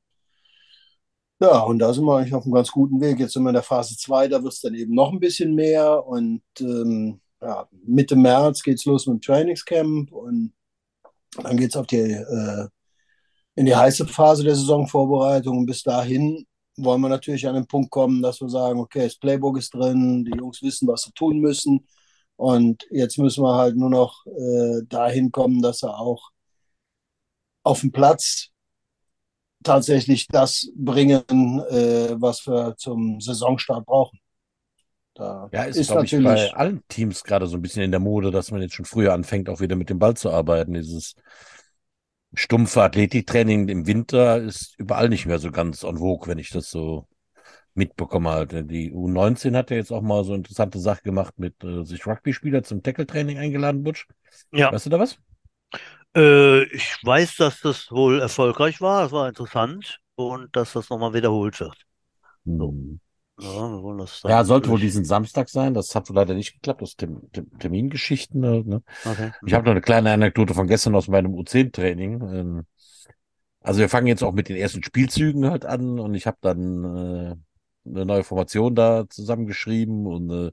[1.41, 3.19] ja, und da sind wir eigentlich auf einem ganz guten Weg.
[3.19, 5.55] Jetzt sind wir in der Phase 2, da wird es dann eben noch ein bisschen
[5.55, 6.05] mehr.
[6.05, 10.53] Und ähm, ja, Mitte März geht es los mit dem Trainingscamp und
[11.43, 12.67] dann geht es auf die, äh,
[13.55, 15.57] in die heiße Phase der Saisonvorbereitung.
[15.59, 16.45] Und bis dahin
[16.77, 20.25] wollen wir natürlich an den Punkt kommen, dass wir sagen, okay, das Playbook ist drin,
[20.25, 21.87] die Jungs wissen, was sie tun müssen.
[22.35, 26.31] Und jetzt müssen wir halt nur noch äh, dahin kommen, dass er auch
[27.63, 28.49] auf dem Platz
[29.63, 31.23] tatsächlich das bringen,
[31.69, 34.19] äh, was wir zum Saisonstart brauchen.
[35.15, 38.01] Da ja, ist, ist glaube ich, bei allen Teams gerade so ein bisschen in der
[38.01, 40.73] Mode, dass man jetzt schon früher anfängt, auch wieder mit dem Ball zu arbeiten.
[40.73, 41.15] Dieses
[42.35, 46.69] stumpfe Athletiktraining im Winter ist überall nicht mehr so ganz en vogue, wenn ich das
[46.69, 47.07] so
[47.73, 48.63] mitbekommen habe.
[48.63, 52.63] Die U19 hat ja jetzt auch mal so interessante Sache gemacht mit äh, sich Rugby-Spieler
[52.63, 54.07] zum Tackle-Training eingeladen, Butch.
[54.51, 54.71] Ja.
[54.71, 55.17] Weißt du da was?
[56.15, 59.05] Äh, ich weiß, dass das wohl erfolgreich war.
[59.05, 61.85] Es war interessant und dass das nochmal wiederholt wird.
[62.45, 62.99] Hm.
[63.37, 65.73] Ja, wir wollen das ja, sollte wohl diesen Samstag sein.
[65.73, 68.39] Das hat wohl leider nicht geklappt, aus Tem Tem Termingeschichten.
[68.39, 68.81] Ne?
[69.03, 69.31] Okay.
[69.45, 72.21] Ich habe noch eine kleine Anekdote von gestern aus meinem U10-Training.
[72.21, 72.65] Ähm,
[73.59, 76.83] also wir fangen jetzt auch mit den ersten Spielzügen halt an und ich habe dann
[76.83, 77.35] äh,
[77.89, 80.51] eine neue Formation da zusammengeschrieben und äh,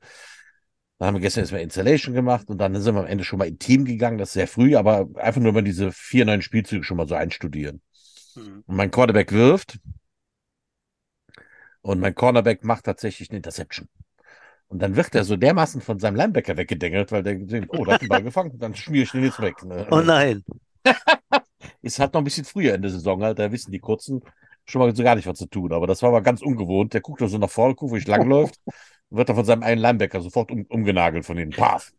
[0.99, 3.49] dann haben wir gestern erstmal Installation gemacht und dann sind wir am Ende schon mal
[3.49, 6.85] in Team gegangen, das ist sehr früh, aber einfach nur mal diese vier neuen Spielzüge
[6.85, 7.83] schon mal so einstudieren.
[8.35, 8.65] Mhm.
[8.67, 9.79] Und mein Quarterback wirft
[11.83, 13.89] und mein Cornerback macht tatsächlich eine Interception.
[14.69, 17.95] Und dann wird er so dermaßen von seinem Linebacker weggedengelt, weil der denkt, oh, da
[17.95, 19.63] hat den Ball gefangen, dann schmiere ich den jetzt weg.
[19.65, 19.87] Ne?
[19.91, 20.43] Oh nein.
[21.83, 24.23] ist halt noch ein bisschen früher in der Saison, halt, da wissen die Kurzen
[24.65, 25.73] schon mal so gar nicht was zu tun.
[25.73, 26.95] Aber das war aber ganz ungewohnt.
[26.95, 28.59] Der guckt da so nach vorne, guckt, wo ich langläuft,
[29.11, 31.51] wird er von seinem einen Linebacker sofort um, umgenagelt von denen.
[31.51, 31.93] Paf.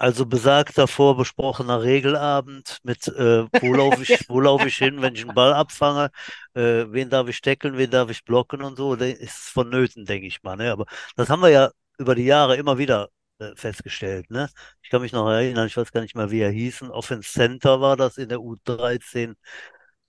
[0.00, 5.24] Also besagter vorbesprochener Regelabend mit äh, wo laufe ich, wo laufe ich hin, wenn ich
[5.26, 6.10] einen Ball abfange,
[6.54, 10.26] äh, wen darf ich deckeln, wen darf ich blocken und so, das ist vonnöten, denke
[10.26, 10.56] ich mal.
[10.56, 10.72] Ne?
[10.72, 10.86] Aber
[11.16, 14.30] das haben wir ja über die Jahre immer wieder äh, festgestellt.
[14.30, 14.48] Ne?
[14.82, 17.30] Ich kann mich noch erinnern, ich weiß gar nicht mehr, wie er hieß, ein Offense
[17.30, 19.36] Center war das in der U13,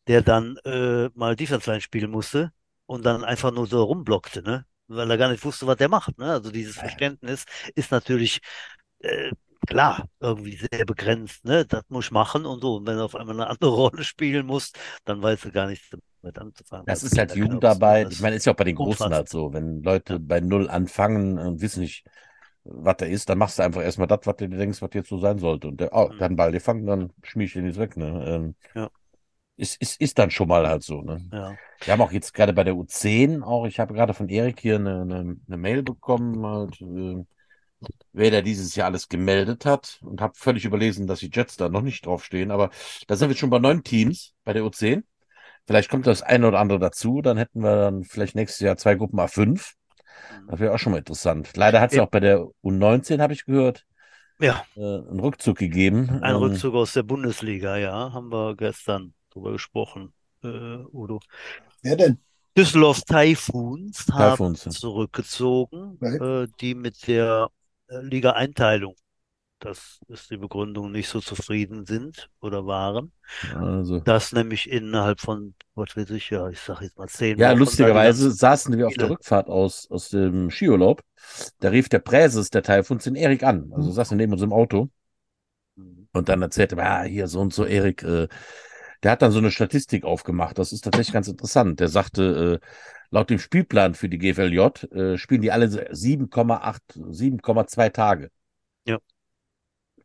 [0.07, 2.51] der dann äh, mal Defense Line spielen musste
[2.85, 4.65] und dann einfach nur so rumblockte, ne?
[4.87, 6.17] weil er gar nicht wusste, was der macht.
[6.17, 6.31] Ne?
[6.31, 7.43] Also dieses Verständnis
[7.75, 8.39] ist natürlich
[8.99, 9.31] äh,
[9.68, 11.66] klar, irgendwie sehr begrenzt, ne?
[11.66, 12.76] Das muss ich machen und so.
[12.78, 15.89] Und wenn du auf einmal eine andere Rolle spielen musst, dann weißt du gar nichts
[16.22, 16.86] damit anzufangen.
[16.86, 18.12] Das ist halt Jugendarbeit.
[18.12, 19.53] Ich meine, ist ja auch bei den Großen halt so.
[19.53, 22.05] Wenn Leute bei Null anfangen und wissen nicht,
[22.64, 25.18] was da ist, dann machst du einfach erstmal das, was du denkst, was jetzt so
[25.18, 25.68] sein sollte.
[25.68, 26.20] Und der, oh, mhm.
[26.20, 28.24] dann Ball gefangen, dann schmier ich den jetzt weg, ne?
[28.28, 28.89] Ähm, ja.
[29.57, 31.22] Ist, ist, ist dann schon mal halt so, ne?
[31.32, 31.55] Ja.
[31.84, 34.76] Wir haben auch jetzt gerade bei der U10 auch, ich habe gerade von Erik hier
[34.76, 37.24] eine, eine, eine Mail bekommen, halt, äh,
[38.13, 41.69] wer da dieses Jahr alles gemeldet hat und habe völlig überlesen, dass die Jets da
[41.69, 42.51] noch nicht draufstehen.
[42.51, 42.69] Aber
[43.07, 45.03] da sind wir schon bei neun Teams bei der U10.
[45.65, 47.21] Vielleicht kommt das eine oder andere dazu.
[47.21, 49.49] Dann hätten wir dann vielleicht nächstes Jahr zwei Gruppen A5.
[49.49, 50.47] Mhm.
[50.47, 51.55] Das wäre auch schon mal interessant.
[51.55, 52.03] Leider hat es ja.
[52.03, 53.86] auch bei der U19, habe ich gehört,
[54.41, 54.65] ja.
[54.75, 56.09] Äh, einen Rückzug gegeben.
[56.21, 58.11] Ein ähm, Rückzug aus der Bundesliga, ja.
[58.11, 60.13] Haben wir gestern drüber gesprochen,
[60.43, 61.19] äh, Udo.
[61.84, 62.17] Wer denn?
[62.57, 67.49] Düsseldorf Typhoons haben zurückgezogen, äh, die mit der
[68.01, 68.95] Liga-Einteilung.
[69.59, 73.11] Das ist die Begründung, nicht so zufrieden sind oder waren.
[73.55, 73.99] Also.
[73.99, 77.59] Das nämlich innerhalb von, was weiß ich, ja, ich sag jetzt mal zehn Ja, Wochen
[77.59, 81.03] lustigerweise saßen wir auf der Rückfahrt aus, aus dem Skiurlaub.
[81.59, 83.71] Da rief der Präses der Teil von den Erik an.
[83.71, 84.89] Also saßen neben uns im Auto.
[85.75, 86.07] Mhm.
[86.11, 88.27] Und dann erzählte er, ah, hier so und so, Erik, äh,
[89.03, 90.57] der hat dann so eine Statistik aufgemacht.
[90.57, 91.79] Das ist tatsächlich ganz interessant.
[91.79, 92.67] Der sagte, äh,
[93.09, 94.59] laut dem Spielplan für die GFLJ
[94.91, 98.31] äh, spielen die alle 7,8, 7,2 Tage.
[98.85, 98.99] Ja.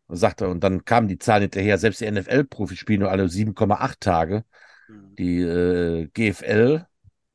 [0.08, 3.96] Sagt er, und dann kamen die Zahlen hinterher, selbst die NFL-Profis spielen nur alle 7,8
[4.00, 4.44] Tage.
[4.88, 5.14] Mhm.
[5.16, 6.86] Die äh, GFL,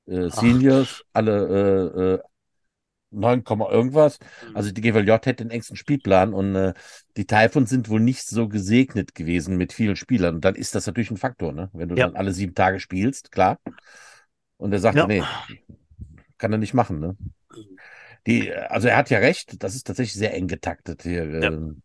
[0.07, 2.30] äh, Seniors, alle äh,
[3.11, 4.19] 9, äh, irgendwas.
[4.19, 4.55] Mhm.
[4.55, 6.73] Also die GFLJ hätte den engsten Spielplan und äh,
[7.17, 10.35] die Typhons sind wohl nicht so gesegnet gewesen mit vielen Spielern.
[10.35, 11.69] Und dann ist das natürlich ein Faktor, ne?
[11.73, 12.07] Wenn du ja.
[12.07, 13.59] dann alle sieben Tage spielst, klar.
[14.57, 15.07] Und er sagte, ja.
[15.07, 15.23] nee,
[16.37, 16.99] kann er nicht machen.
[16.99, 17.15] Ne?
[18.27, 21.25] Die, also er hat ja recht, das ist tatsächlich sehr eng getaktet hier.
[21.25, 21.47] Ja.
[21.47, 21.81] Ähm.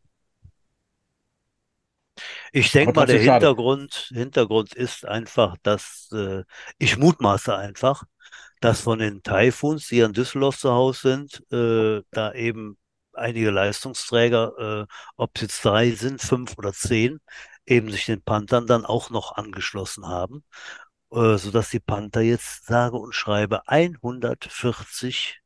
[2.53, 6.45] Ich denke mal, der Hintergrund, Hintergrund ist einfach, dass äh,
[6.79, 8.05] ich mutmaße einfach,
[8.61, 12.79] dass von den Typhoons, die an Düsseldorf zu Hause sind, äh, da eben
[13.13, 17.21] einige Leistungsträger, äh, ob es jetzt drei sind, fünf oder zehn,
[17.67, 20.45] eben sich den Panthern dann auch noch angeschlossen haben
[21.13, 25.41] äh, sodass die Panther jetzt sage und schreibe 140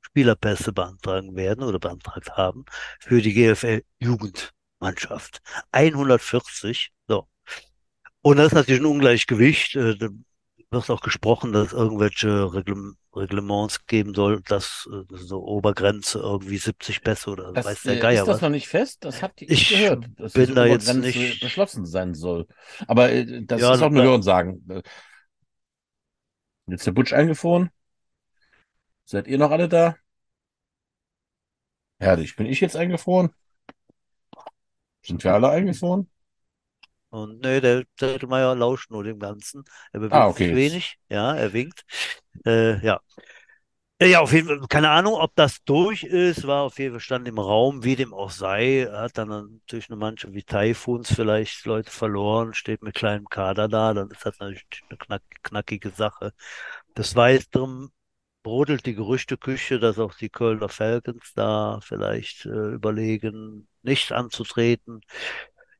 [0.00, 2.64] Spielerpässe beantragen werden oder beantragt haben
[3.00, 5.40] für die GFL Jugendmannschaft.
[5.72, 6.92] 140.
[7.08, 7.28] So.
[8.20, 9.76] Und das ist natürlich ein Ungleichgewicht.
[10.72, 16.18] Äh, wird auch gesprochen, dass es irgendwelche Regl Reglements geben soll, dass äh, so Obergrenze
[16.18, 18.40] irgendwie 70 Pässe oder das, weiß der Geier Ist das was.
[18.40, 19.04] noch nicht fest?
[19.04, 22.46] Das habt ihr ich gehört, dass bin da jetzt nicht beschlossen sein soll.
[22.86, 24.64] Aber äh, das ja, ist auch nur Hören sagen.
[26.66, 27.70] Jetzt der Butch eingefroren.
[29.04, 29.96] Seid ihr noch alle da?
[31.98, 32.34] Herrlich.
[32.34, 33.30] Bin ich jetzt eingefroren?
[35.02, 36.08] Sind wir alle eingefroren?
[37.12, 39.64] Und nee, der Zettelmeier lauscht nur dem Ganzen.
[39.92, 40.98] Er bewegt Ah, okay, sich wenig.
[41.10, 41.84] Ja, er winkt.
[42.46, 43.00] Äh, ja.
[44.00, 47.00] Ja, Ja, auf jeden Fall, keine Ahnung, ob das durch ist, war auf jeden Fall
[47.00, 51.64] stand im Raum, wie dem auch sei, hat dann natürlich eine Mannschaft wie Taifuns vielleicht
[51.66, 56.32] Leute verloren, steht mit kleinem Kader da, dann ist das natürlich eine knack, knackige Sache.
[56.96, 57.90] Des Weiteren
[58.42, 65.00] brodelt die Gerüchteküche, dass auch die Kölner Falcons da vielleicht äh, überlegen, nicht anzutreten.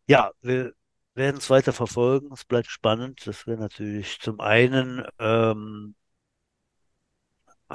[0.07, 0.73] Ja, wir
[1.15, 3.27] werden es weiter verfolgen, es bleibt spannend.
[3.27, 5.95] Das wäre natürlich zum einen ähm,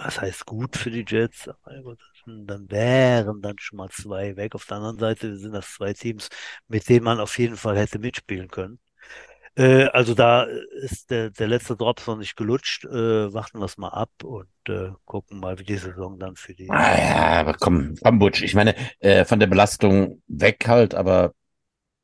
[0.05, 1.49] was heißt gut für die Jets?
[2.25, 4.55] Dann wären dann schon mal zwei weg.
[4.55, 6.29] Auf der anderen Seite sind das zwei Teams,
[6.67, 8.79] mit denen man auf jeden Fall hätte mitspielen können.
[9.55, 12.85] Äh, also da ist der, der letzte Drops noch nicht gelutscht.
[12.85, 16.53] Äh, warten wir es mal ab und äh, gucken mal, wie die Saison dann für
[16.53, 16.69] die.
[16.69, 18.43] Ah ja, aber komm, komm, Butch.
[18.43, 21.33] Ich meine, äh, von der Belastung weg halt, aber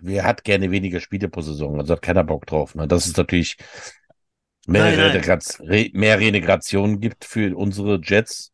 [0.04, 1.80] wer hat gerne weniger Spiele pro Saison?
[1.80, 2.76] Also hat keiner Bock drauf.
[2.76, 2.88] Ne?
[2.88, 3.58] Das ist natürlich
[4.68, 5.00] mehr, Nein.
[5.00, 8.52] Renegraz- Re mehr Renegration gibt für unsere Jets.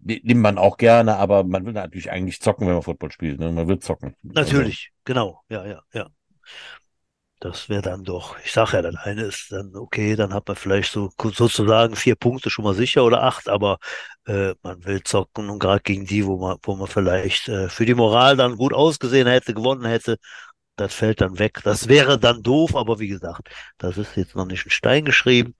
[0.00, 3.40] Nimmt man auch gerne, aber man will natürlich eigentlich zocken, wenn man Football spielt.
[3.40, 3.50] Ne?
[3.50, 4.14] Man will zocken.
[4.22, 6.08] Natürlich, genau, ja, ja, ja.
[7.40, 10.56] Das wäre dann doch, ich sage ja, das eine ist dann okay, dann hat man
[10.56, 13.78] vielleicht so sozusagen vier Punkte schon mal sicher oder acht, aber
[14.26, 17.86] äh, man will zocken und gerade gegen die, wo man, wo man vielleicht äh, für
[17.86, 20.18] die Moral dann gut ausgesehen hätte, gewonnen hätte,
[20.78, 21.60] das fällt dann weg.
[21.64, 23.48] Das wäre dann doof, aber wie gesagt,
[23.78, 25.54] das ist jetzt noch nicht in Stein geschrieben.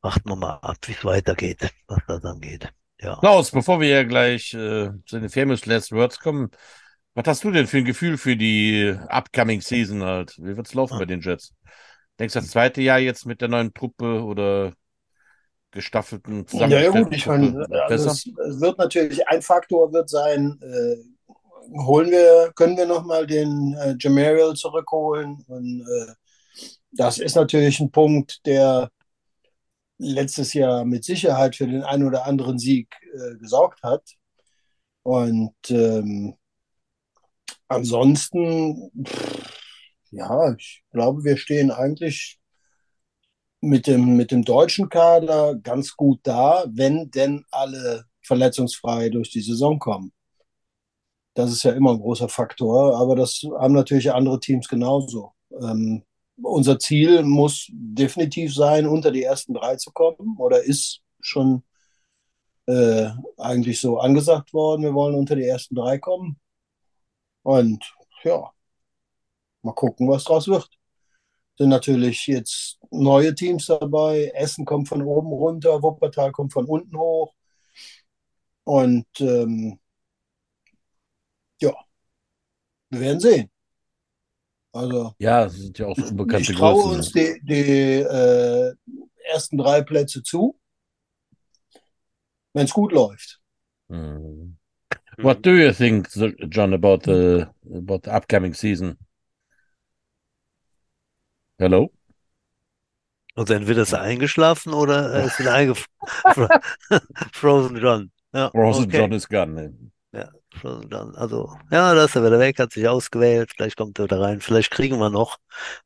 [0.00, 2.72] Warten wir mal ab, wie es weitergeht, was da dann geht.
[3.00, 3.18] Ja.
[3.20, 6.50] Klaus, bevor wir ja gleich äh, zu den famous last words kommen,
[7.14, 10.34] was hast du denn für ein Gefühl für die upcoming Season halt?
[10.38, 11.54] Wie wird's laufen bei den Jets?
[12.18, 14.72] Denkst du das zweite Jahr jetzt mit der neuen Truppe oder
[15.70, 20.58] gestaffelten Ja, ja gut, ich meine, also es, es wird natürlich ein Faktor wird sein,
[20.62, 20.96] äh,
[21.86, 26.12] holen wir, können wir nochmal den äh, Jamariel zurückholen und äh,
[26.92, 28.90] das ist natürlich ein Punkt, der
[29.98, 34.02] letztes Jahr mit Sicherheit für den einen oder anderen Sieg äh, gesorgt hat.
[35.02, 36.34] Und ähm,
[37.68, 39.52] ansonsten, pff,
[40.10, 42.38] ja, ich glaube, wir stehen eigentlich
[43.60, 49.42] mit dem, mit dem deutschen Kader ganz gut da, wenn denn alle verletzungsfrei durch die
[49.42, 50.12] Saison kommen.
[51.34, 55.32] Das ist ja immer ein großer Faktor, aber das haben natürlich andere Teams genauso.
[55.60, 56.04] Ähm,
[56.42, 61.62] unser Ziel muss definitiv sein, unter die ersten drei zu kommen oder ist schon
[62.66, 64.82] äh, eigentlich so angesagt worden.
[64.82, 66.40] Wir wollen unter die ersten drei kommen.
[67.42, 67.84] Und
[68.24, 68.50] ja,
[69.62, 70.68] mal gucken, was draus wird.
[71.58, 74.32] Sind natürlich jetzt neue Teams dabei.
[74.34, 77.34] Essen kommt von oben runter, Wuppertal kommt von unten hoch.
[78.64, 79.78] Und ähm,
[81.62, 81.72] ja,
[82.90, 83.50] wir werden sehen.
[84.72, 86.98] Also Ja, es sind ja auch so unbekannte ich traue Größen.
[86.98, 88.74] uns die, die äh,
[89.32, 90.58] ersten drei Plätze zu,
[92.52, 93.40] wenn es gut läuft.
[93.88, 94.56] Mhm.
[95.18, 96.08] What do you think,
[96.50, 98.96] John, about the about the upcoming season?
[101.58, 101.92] Hello?
[103.34, 105.88] Also entweder ist er eingeschlafen oder er ist wieder eingefroren.
[107.32, 108.12] Frozen John.
[108.32, 108.98] Ja, Frozen okay.
[108.98, 109.90] John is gone.
[110.62, 113.52] Also, ja, da ist er wieder weg, hat sich ausgewählt.
[113.54, 114.40] Vielleicht kommt er wieder rein.
[114.40, 115.38] Vielleicht kriegen wir noch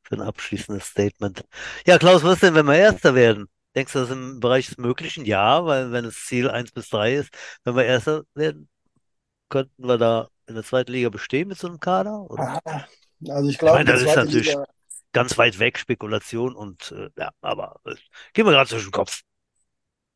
[0.03, 1.43] für ein abschließendes Statement.
[1.85, 3.47] Ja, Klaus, was denn, wenn wir Erster werden?
[3.75, 5.25] Denkst du, das ist im Bereich des Möglichen?
[5.25, 7.29] Ja, weil wenn das Ziel 1 bis 3 ist,
[7.63, 8.69] wenn wir Erster werden,
[9.49, 12.21] könnten wir da in der zweiten Liga bestehen mit so einem Kader?
[12.29, 12.61] Oder?
[13.29, 14.65] Also ich glaube, meine, das ist natürlich- Liga,
[15.13, 17.95] Ganz weit weg, Spekulation und äh, ja, aber äh,
[18.33, 19.21] gehen wir gerade zwischen den Kopf.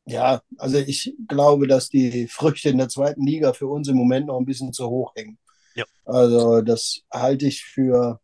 [0.06, 4.26] Ja, also ich glaube, dass die Früchte in der zweiten Liga für uns im Moment
[4.26, 5.38] noch ein bisschen zu hoch hängen.
[5.74, 5.84] Ja.
[6.04, 8.20] Also das halte ich für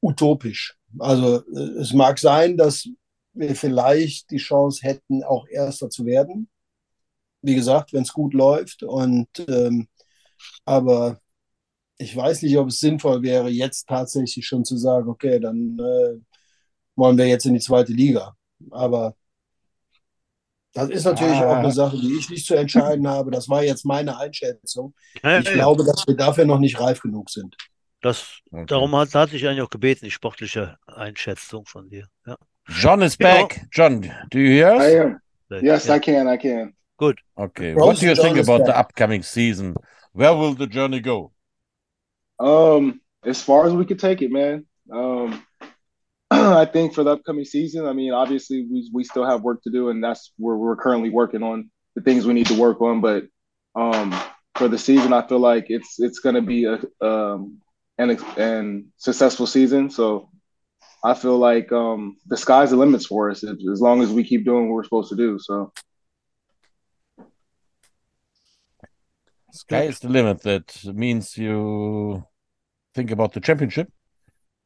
[0.00, 0.76] utopisch.
[0.98, 2.88] Also äh, es mag sein, dass
[3.32, 6.48] wir vielleicht die Chance hätten, auch Erster zu werden.
[7.42, 8.82] Wie gesagt, wenn es gut läuft.
[8.82, 9.88] Und ähm,
[10.64, 11.20] aber
[11.98, 16.18] ich weiß nicht, ob es sinnvoll wäre, jetzt tatsächlich schon zu sagen, okay, dann äh,
[16.96, 18.36] wollen wir jetzt in die zweite Liga.
[18.70, 19.16] Aber
[20.76, 21.46] das ist natürlich Ah.
[21.50, 23.30] auch eine Sache, die ich nicht zu entscheiden habe.
[23.30, 24.94] Das war jetzt meine Einschätzung.
[25.22, 27.56] Ja, Ich ja, glaube, dass wir dafür noch nicht reif genug sind.
[28.02, 28.66] das, Okay.
[28.66, 32.06] darum hat, hat sich eigentlich auch gebeten, die sportliche Einschätzung von dir.
[32.26, 32.36] Ja,
[32.68, 33.26] John is Ja.
[33.34, 33.66] back.
[33.72, 35.04] John, do you hear I us?
[35.04, 35.18] am.
[35.48, 35.96] vielleicht, Yes, ja.
[35.96, 36.28] I can.
[36.28, 36.76] I can.
[36.98, 37.18] Gut.
[37.34, 37.74] Okay.
[37.74, 38.78] What do you John think about the back.
[38.90, 39.74] upcoming season?
[40.12, 41.32] Where will the journey go?
[42.38, 44.66] Um, as far as we could take it, man.
[44.90, 45.42] Um,
[46.30, 49.70] I think for the upcoming season, I mean, obviously we we still have work to
[49.70, 53.00] do, and that's where we're currently working on the things we need to work on.
[53.00, 53.24] But
[53.76, 54.14] um,
[54.56, 57.58] for the season, I feel like it's it's going to be a um,
[57.98, 59.90] and and successful season.
[59.90, 60.28] So
[61.04, 64.44] I feel like um, the sky's the limits for us as long as we keep
[64.44, 65.38] doing what we're supposed to do.
[65.38, 65.72] So.
[69.52, 70.42] Sky is the limit.
[70.42, 72.26] That means you
[72.94, 73.90] think about the championship.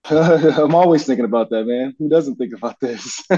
[0.11, 1.95] I'm always thinking about that, man.
[1.99, 3.23] Who doesn't think about this?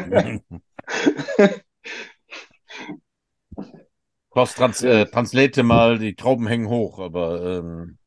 [4.30, 7.98] Klaus, trans äh, translate mal, die Trauben hängen hoch, aber ähm...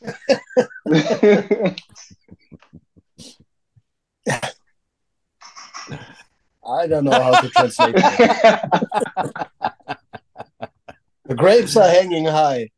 [6.62, 9.50] I don't know how to translate that.
[11.26, 12.70] the grapes are hanging high.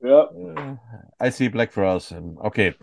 [0.00, 0.30] Ja.
[1.22, 2.14] I see Black Frost.
[2.36, 2.74] Okay.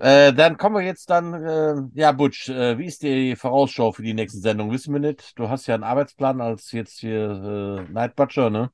[0.00, 4.02] Äh, dann kommen wir jetzt dann, äh, ja, Butch, äh, wie ist die Vorausschau für
[4.02, 4.72] die nächsten Sendungen?
[4.72, 5.38] Wissen wir nicht.
[5.38, 8.70] Du hast ja einen Arbeitsplan als jetzt hier äh, Night Butcher, ne?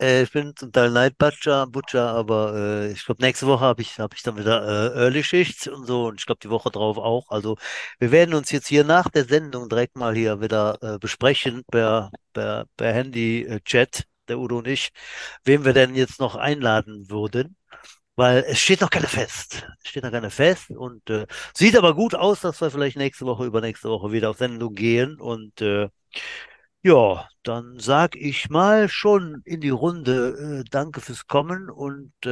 [0.00, 3.82] Äh, ich bin zum Teil Night Butcher, Butcher, aber äh, ich glaube, nächste Woche habe
[3.82, 6.70] ich, hab ich dann wieder äh, Early Schicht und so und ich glaube, die Woche
[6.70, 7.30] drauf auch.
[7.30, 7.56] Also
[7.98, 12.10] wir werden uns jetzt hier nach der Sendung direkt mal hier wieder äh, besprechen per,
[12.32, 14.90] per, per Handy-Chat, der Udo und ich,
[15.44, 17.56] wen wir denn jetzt noch einladen würden.
[18.16, 19.66] Weil es steht noch keine fest.
[19.82, 23.26] Es steht noch keine fest und äh, sieht aber gut aus, dass wir vielleicht nächste
[23.26, 25.18] Woche, übernächste Woche wieder auf Sendung gehen.
[25.20, 25.88] Und äh,
[26.82, 32.28] ja, dann sag ich mal schon in die Runde äh, Danke fürs Kommen und äh,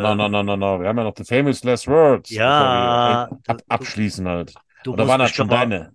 [0.00, 0.80] No, no, no, no, no.
[0.80, 2.30] Wir haben ja noch the famous last words.
[2.30, 4.54] Ja, ab, abschließen halt.
[4.84, 5.94] du Oder waren das mich schon mal- deine?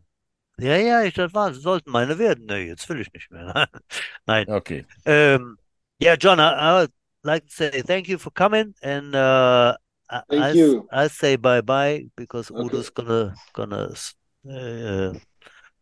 [0.61, 2.45] Ja, ja, ich das war, sollten meine werden.
[2.45, 3.67] Nee, jetzt will ich nicht mehr.
[4.25, 4.49] Nein.
[4.49, 4.85] Okay.
[5.05, 5.57] Um,
[6.01, 6.91] yeah, John, I, I would
[7.23, 9.75] like to say thank you for coming, and uh,
[10.09, 10.87] I, Thank I, you.
[10.91, 12.63] I say bye bye because Okay.
[12.63, 13.93] Udo's gonna gonna
[14.49, 15.13] uh,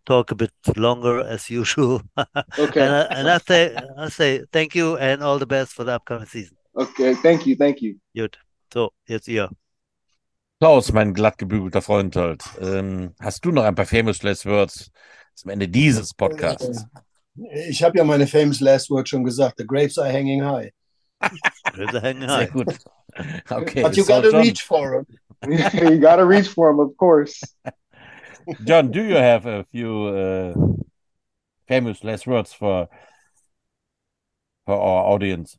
[0.06, 2.02] talk a bit longer as usual.
[2.60, 2.82] Okay.
[2.82, 5.94] and I, and I say I say thank you and all the best for the
[5.94, 6.58] upcoming season.
[6.76, 7.14] Okay.
[7.16, 7.56] Thank you.
[7.56, 7.96] Thank you.
[8.16, 8.38] Gut.
[8.74, 9.50] So, jetzt ihr.
[10.60, 12.44] Klaus, mein glatt gebügelter Freund halt.
[12.60, 14.92] Ähm, hast du noch ein paar famous last words
[15.36, 16.86] zum Ende dieses Podcasts?
[17.70, 19.60] Ich habe ja meine famous last word schon gesagt.
[19.60, 20.72] The grapes are hanging high.
[21.76, 22.52] Sehr high.
[22.52, 22.76] gut.
[23.50, 23.84] Okay.
[23.84, 25.06] But you gotta John, reach for
[25.42, 25.52] them.
[25.92, 27.42] you gotta reach for them, of course.
[28.64, 30.54] John, do you have a few uh,
[31.68, 32.88] famous last words for
[34.66, 35.58] for our audience?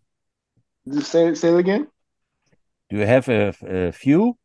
[0.89, 1.89] Just say say it again.
[2.91, 4.37] Do you have a, a few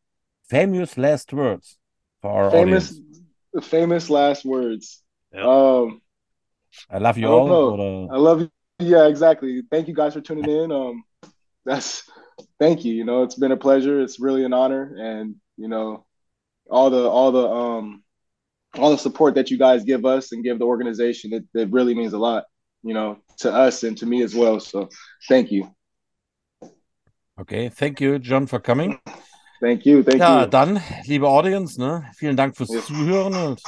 [0.48, 1.78] famous last words
[2.22, 3.68] for our famous, audience?
[3.68, 5.02] famous last words.
[5.32, 5.42] Yeah.
[5.46, 6.00] Um,
[6.90, 7.46] I love you I all.
[7.46, 7.70] know.
[7.76, 8.50] Or, I love you.
[8.80, 9.62] Yeah, exactly.
[9.70, 10.72] Thank you guys for tuning in.
[10.72, 11.04] Um,
[11.64, 12.08] that's
[12.58, 12.92] thank you.
[12.92, 14.00] You know, it's been a pleasure.
[14.00, 16.04] It's really an honor, and you know,
[16.68, 18.02] all the all the um
[18.76, 21.32] all the support that you guys give us and give the organization.
[21.32, 22.44] It, it really means a lot.
[22.82, 24.60] You know, to us and to me as well.
[24.60, 24.88] So,
[25.28, 25.70] thank you.
[27.40, 28.98] okay, thank you, John, for coming.
[29.60, 30.02] Thank you.
[30.02, 30.48] Thank Ja, you.
[30.48, 32.80] dann, liebe Audience, ne, vielen Dank fürs Ja.
[32.82, 33.62] Zuhören und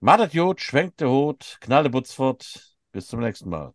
[0.00, 2.64] madet Jod, schwenkt der Hut, knalle Butzfort.
[2.90, 3.74] Bis zum nächsten Mal.